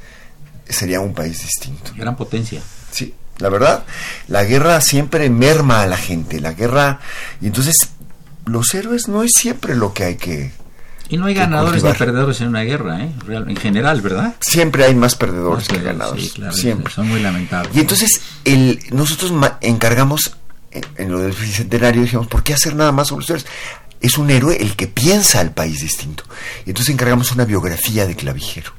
[0.68, 1.92] Sería un país distinto.
[1.96, 2.60] Gran potencia.
[2.90, 3.84] Sí, la verdad,
[4.28, 7.00] la guerra siempre merma a la gente, la guerra...
[7.40, 7.74] Y entonces,
[8.44, 10.52] los héroes no es siempre lo que hay que...
[11.08, 13.12] Y no hay ganadores ni perdedores en una guerra, ¿eh?
[13.28, 14.34] en general, ¿verdad?
[14.40, 16.24] Siempre hay más perdedores que ganadores.
[16.24, 16.92] Sí, claro, siempre.
[16.92, 17.76] Son muy lamentables.
[17.76, 20.36] Y entonces, el, nosotros encargamos,
[20.70, 23.46] en, en lo del bicentenario, dijimos, ¿por qué hacer nada más sobre héroes?
[24.00, 26.24] es un héroe el que piensa al país distinto.
[26.66, 28.72] Y entonces encargamos una biografía de Clavijero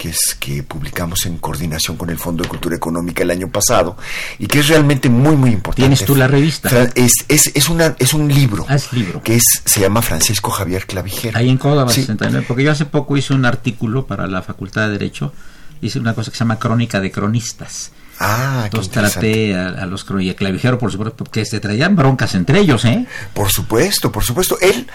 [0.00, 3.98] que es que publicamos en coordinación con el Fondo de Cultura Económica el año pasado
[4.38, 5.82] y que es realmente muy muy importante.
[5.82, 6.70] ¿Tienes tú la revista?
[6.94, 8.64] Es, es, es, una, es un libro.
[8.66, 9.22] Ah, es libro.
[9.22, 11.36] Que es, se llama Francisco Javier Clavijero.
[11.36, 14.92] Ahí en Córdoba, 69, porque yo hace poco hice un artículo para la Facultad de
[14.92, 15.34] Derecho,
[15.82, 17.92] hice una cosa que se llama Crónica de Cronistas.
[18.18, 22.60] Ah, Entonces traté a, los y a Clavijero, por supuesto, porque se traían broncas entre
[22.60, 23.06] ellos, ¿eh?
[23.34, 24.58] Por supuesto, por supuesto.
[24.60, 24.86] Él,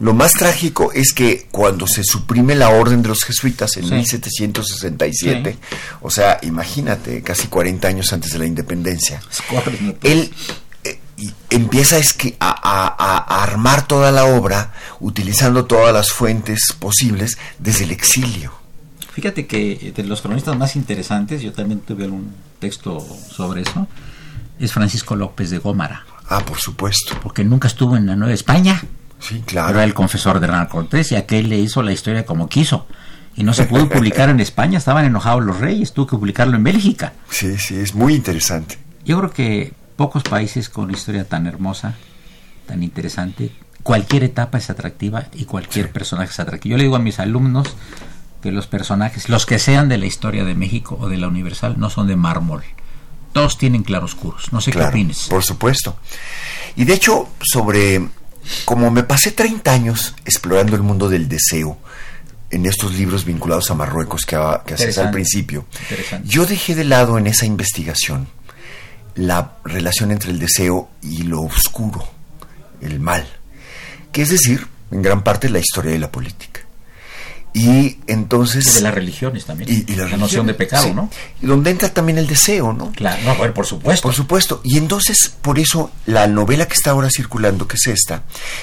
[0.00, 5.56] lo más trágico es que cuando se suprime la orden de los jesuitas en 1767,
[6.00, 9.22] o sea, imagínate, casi 40 años antes de la independencia,
[10.02, 10.32] él
[10.82, 10.98] eh,
[11.50, 17.84] empieza es que a, a, armar toda la obra utilizando todas las fuentes posibles desde
[17.84, 18.52] el exilio.
[19.12, 23.86] Fíjate que de los cronistas más interesantes, yo también tuve algún texto sobre eso,
[24.58, 26.04] es Francisco López de Gómara.
[26.28, 27.14] Ah, por supuesto.
[27.22, 28.82] Porque nunca estuvo en la Nueva España.
[29.22, 29.70] Sí, claro.
[29.70, 32.86] Era el confesor de Hernán Cortés y aquel le hizo la historia como quiso.
[33.34, 36.64] Y no se pudo publicar en España, estaban enojados los reyes, tuvo que publicarlo en
[36.64, 37.14] Bélgica.
[37.30, 38.78] Sí, sí, es muy interesante.
[39.06, 41.94] Yo creo que pocos países con una historia tan hermosa,
[42.66, 43.50] tan interesante,
[43.82, 46.72] cualquier etapa es atractiva y cualquier personaje es atractivo.
[46.72, 47.74] Yo le digo a mis alumnos,
[48.42, 51.76] que los personajes, los que sean de la historia de México o de la Universal,
[51.78, 52.62] no son de mármol.
[53.32, 54.52] Todos tienen claroscuros.
[54.52, 55.28] No sé qué opines.
[55.30, 55.96] Por supuesto.
[56.76, 58.08] Y de hecho, sobre.
[58.64, 61.78] Como me pasé 30 años explorando el mundo del deseo
[62.50, 64.36] en estos libros vinculados a Marruecos que,
[64.66, 65.66] que haces al principio,
[66.24, 68.28] yo dejé de lado en esa investigación
[69.14, 72.06] la relación entre el deseo y lo oscuro,
[72.80, 73.26] el mal,
[74.10, 76.61] que es decir, en gran parte la historia de la política.
[77.54, 78.74] Y entonces...
[78.74, 79.84] de las religiones también.
[79.86, 81.10] Y, la, noción de pecado, ¿no?
[81.42, 82.92] Y donde entra también el deseo, ¿no?
[82.92, 84.02] Claro, no, por supuesto.
[84.02, 84.60] Por supuesto.
[84.64, 88.22] Y entonces, por eso, la novela que está ahora circulando, que es esta,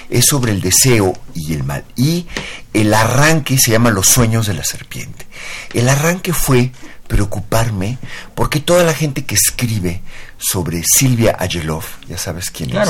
[0.09, 1.85] es sobre el deseo y el mal.
[1.95, 2.25] Y
[2.73, 5.27] el arranque se llama Los sueños de la serpiente.
[5.73, 6.71] El arranque fue
[7.07, 7.97] preocuparme
[8.35, 10.01] porque toda la gente que escribe
[10.39, 12.89] sobre Silvia Agelov, ya sabes quién es,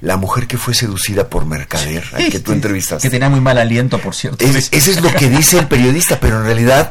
[0.00, 3.06] la mujer que fue seducida por Mercader, al que tú entrevistaste.
[3.06, 4.44] Que tenía muy mal aliento, por cierto.
[4.44, 6.88] ese es lo que dice el periodista, pero en realidad,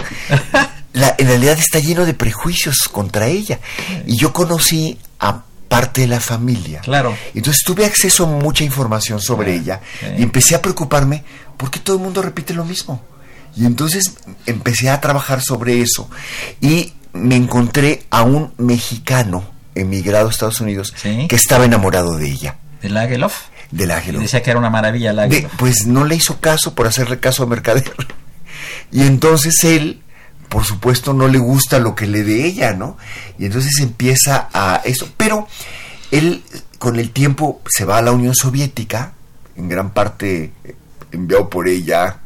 [0.94, 3.60] la, en realidad está lleno de prejuicios contra ella.
[4.06, 6.80] Y yo conocí a parte de la familia.
[6.80, 7.16] Claro.
[7.36, 9.82] Entonces tuve acceso a mucha información sobre ella
[10.18, 11.26] y empecé a preocuparme
[11.58, 13.04] porque todo el mundo repite lo mismo.
[13.58, 14.14] Y entonces
[14.46, 16.10] empecé a trabajar sobre eso
[16.62, 22.58] y me encontré a un mexicano emigrado a Estados Unidos que estaba enamorado de ella.
[22.82, 23.32] ¿De la Agelov?
[23.72, 24.22] De la Agelov.
[24.22, 27.48] Decía que era una maravilla la Pues no le hizo caso por hacerle caso a
[27.48, 27.92] Mercader.
[28.92, 30.02] Y entonces él,
[30.48, 32.98] por supuesto, no le gusta lo que le de ella, ¿no?
[33.38, 35.10] Y entonces empieza a eso.
[35.18, 35.48] Pero
[36.12, 36.42] él,
[36.80, 39.12] con el tiempo, se va a la Unión Soviética,
[39.58, 40.54] en gran parte
[41.12, 42.20] enviado por ella,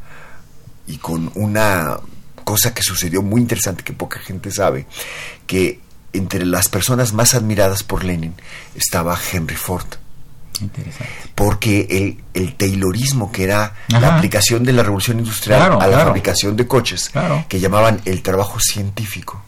[0.86, 1.98] y con una
[2.44, 4.86] cosa que sucedió muy interesante que poca gente sabe,
[5.46, 5.80] que
[6.12, 8.34] entre las personas más admiradas por Lenin
[8.74, 9.86] estaba Henry Ford.
[10.60, 11.12] Interesante.
[11.34, 16.56] Porque el, el Taylorismo, que era la aplicación de la revolución industrial a la fabricación
[16.56, 17.10] de coches,
[17.48, 19.42] que llamaban el trabajo científico,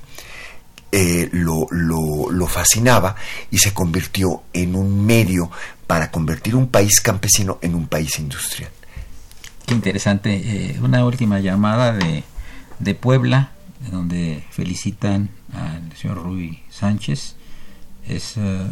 [0.96, 3.16] eh, lo, lo, fascinaba
[3.50, 5.50] y se convirtió en un medio
[5.88, 8.70] para convertir un país campesino en un país industrial.
[9.66, 10.34] Qué interesante.
[10.36, 12.22] Eh, una última llamada de,
[12.78, 13.50] de Puebla,
[13.90, 17.36] donde felicitan al señor Rui Sánchez,
[18.06, 18.66] es eh,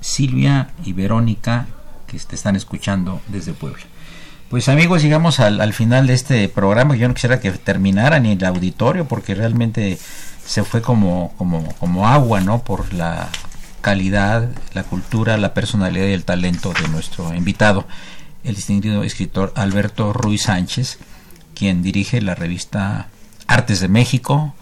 [0.00, 1.66] Silvia y Verónica
[2.06, 3.82] que te están escuchando desde Puebla.
[4.50, 6.94] Pues amigos, llegamos al, final de este programa.
[6.94, 9.98] Yo no quisiera que terminara ni el auditorio porque realmente
[10.44, 12.62] se fue como, como, como agua, ¿no?
[12.62, 13.30] Por la
[13.80, 17.86] calidad, la cultura, la personalidad y el talento de nuestro invitado,
[18.44, 20.98] el distinguido escritor Alberto Ruiz Sánchez,
[21.54, 23.08] quien dirige la revista
[23.52, 24.54] Artes de México,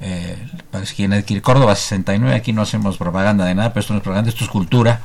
[0.00, 0.36] eh,
[0.70, 4.02] para quien adquiere Córdoba 69, aquí no hacemos propaganda de nada, pero esto no es
[4.02, 5.00] propaganda, esto es cultura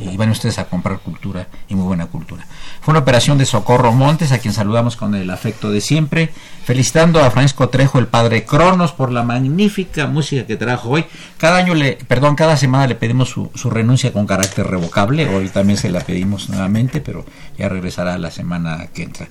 [0.00, 2.46] y van ustedes a comprar cultura y muy buena cultura.
[2.80, 6.30] Fue una operación de Socorro Montes, a quien saludamos con el afecto de siempre,
[6.64, 11.04] felicitando a Francisco Trejo, el padre Cronos, por la magnífica música que trajo hoy.
[11.36, 15.48] Cada año le, perdón, cada semana le pedimos su, su renuncia con carácter revocable, hoy
[15.48, 17.24] también se la pedimos nuevamente, pero
[17.58, 19.26] ya regresará la semana que entra.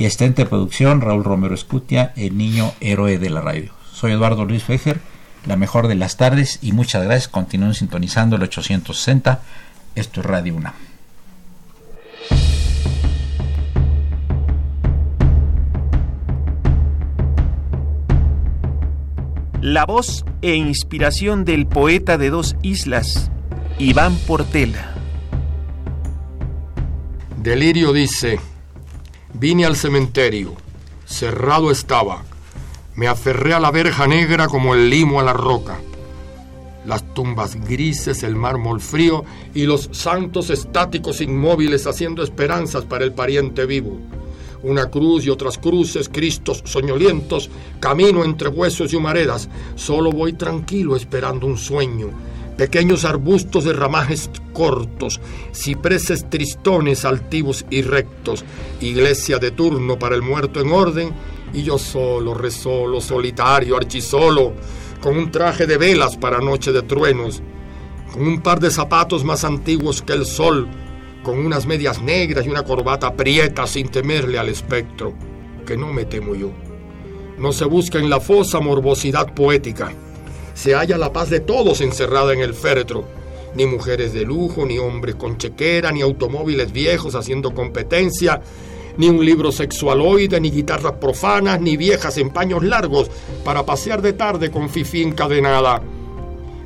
[0.00, 3.70] Y asistente de producción, Raúl Romero Escutia, el niño héroe de la radio.
[3.92, 4.98] Soy Eduardo Luis Fejer,
[5.44, 7.28] la mejor de las tardes y muchas gracias.
[7.28, 9.42] Continúen sintonizando el 860.
[9.96, 10.72] Esto es Radio UNAM.
[19.60, 23.30] La voz e inspiración del poeta de dos islas,
[23.78, 24.94] Iván Portela.
[27.36, 28.40] Delirio dice,
[29.34, 30.54] vine al cementerio,
[31.04, 32.22] cerrado estaba,
[32.94, 35.78] me aferré a la verja negra como el limo a la roca.
[36.86, 39.24] Las tumbas grises, el mármol frío
[39.54, 43.98] y los santos estáticos inmóviles haciendo esperanzas para el pariente vivo
[44.62, 49.48] una cruz y otras cruces, Cristos soñolientos, camino entre huesos y humaredas.
[49.74, 52.08] Solo voy tranquilo esperando un sueño.
[52.60, 55.18] Pequeños arbustos de ramajes cortos,
[55.54, 58.44] cipreses tristones altivos y rectos,
[58.82, 61.10] iglesia de turno para el muerto en orden,
[61.54, 64.52] y yo solo, resolo, solitario, archisolo,
[65.00, 67.42] con un traje de velas para noche de truenos,
[68.12, 70.68] con un par de zapatos más antiguos que el sol,
[71.22, 75.14] con unas medias negras y una corbata prieta sin temerle al espectro,
[75.64, 76.50] que no me temo yo.
[77.38, 79.94] No se busca en la fosa morbosidad poética,
[80.60, 83.04] se halla la paz de todos encerrada en el féretro,
[83.54, 88.42] ni mujeres de lujo, ni hombres con chequera, ni automóviles viejos haciendo competencia,
[88.98, 93.10] ni un libro sexualoide, ni guitarras profanas, ni viejas en paños largos
[93.42, 95.80] para pasear de tarde con fifí encadenada.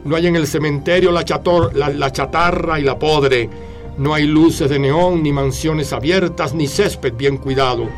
[0.05, 3.49] No hay en el cementerio la, chatarra y la podre,
[3.97, 7.89] no hay luces de neón, ni mansiones abiertas, ni césped bien cuidado.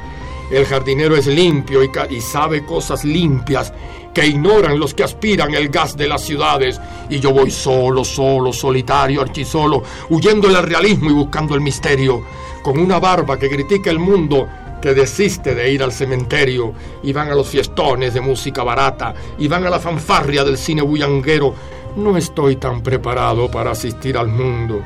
[0.53, 3.73] El jardinero es limpio y, sabe cosas limpias
[4.17, 6.81] que ignoran los que aspiran el gas de las ciudades.
[7.11, 12.23] Y yo voy solo, solo, solitario, archisolo, huyendo del realismo y buscando el misterio,
[12.63, 14.49] con una barba que critica el mundo
[14.81, 19.49] que desiste de ir al cementerio y van a los fiestones de música barata y
[19.49, 21.53] van a la fanfarria del cine bullanguero.
[21.97, 24.81] No estoy tan preparado para asistir al mundo.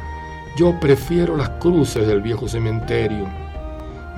[0.57, 3.50] Yo prefiero las cruces del viejo cementerio.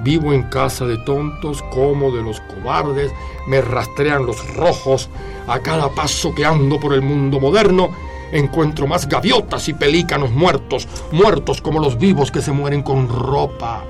[0.01, 3.13] Vivo en casa de tontos como de los cobardes,
[3.47, 5.09] me rastrean los rojos.
[5.47, 7.91] A cada paso que ando por el mundo moderno,
[8.33, 13.85] encuentro más gaviotas y pelícanos muertos, muertos como los vivos que se mueren con ropa.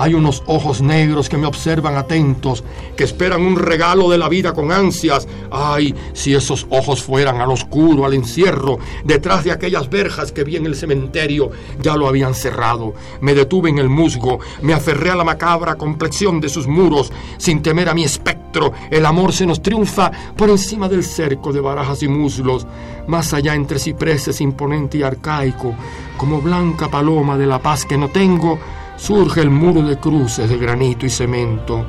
[0.00, 2.64] Hay unos ojos negros que me observan atentos,
[2.96, 5.28] que esperan un regalo de la vida con ansias.
[5.50, 10.56] Ay, si esos ojos fueran al oscuro, al encierro, detrás de aquellas verjas que vi
[10.56, 11.50] en el cementerio,
[11.82, 12.94] ya lo habían cerrado.
[13.20, 17.60] Me detuve en el musgo, me aferré a la macabra complexión de sus muros, sin
[17.60, 18.72] temer a mi espectro.
[18.90, 22.66] El amor se nos triunfa por encima del cerco de barajas y muslos,
[23.06, 25.74] más allá entre cipreses imponente y arcaico,
[26.16, 28.58] como blanca paloma de la paz que no tengo
[29.00, 31.86] Surge el muro de cruces de granito y cemento.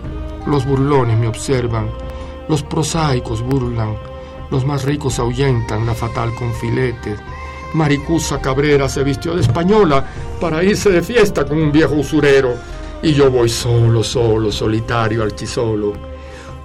[0.47, 1.91] Los burlones me observan,
[2.47, 3.97] los prosaicos burlan,
[4.49, 7.19] los más ricos ahuyentan la fatal con filetes.
[7.73, 10.05] Maricusa Cabrera se vistió de española
[10.39, 12.53] para irse de fiesta con un viejo usurero.
[13.03, 15.91] Y yo voy solo, solo, solitario, archisolo,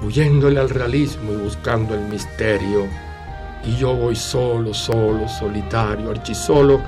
[0.01, 2.86] huyéndole al realismo y buscando el misterio.
[3.64, 6.80] Y yo voy solo, solo, solitario, archisolo,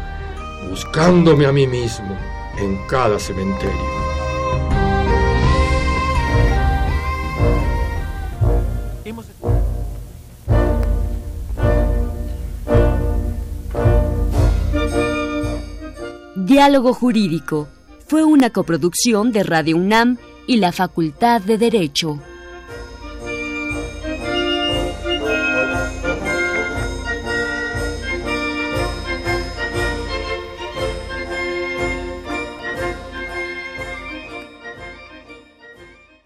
[0.71, 4.09] buscándome a mí mismo en cada cementerio.
[16.49, 17.69] Diálogo Jurídico
[18.07, 22.19] fue una coproducción de Radio UNAM y la Facultad de Derecho.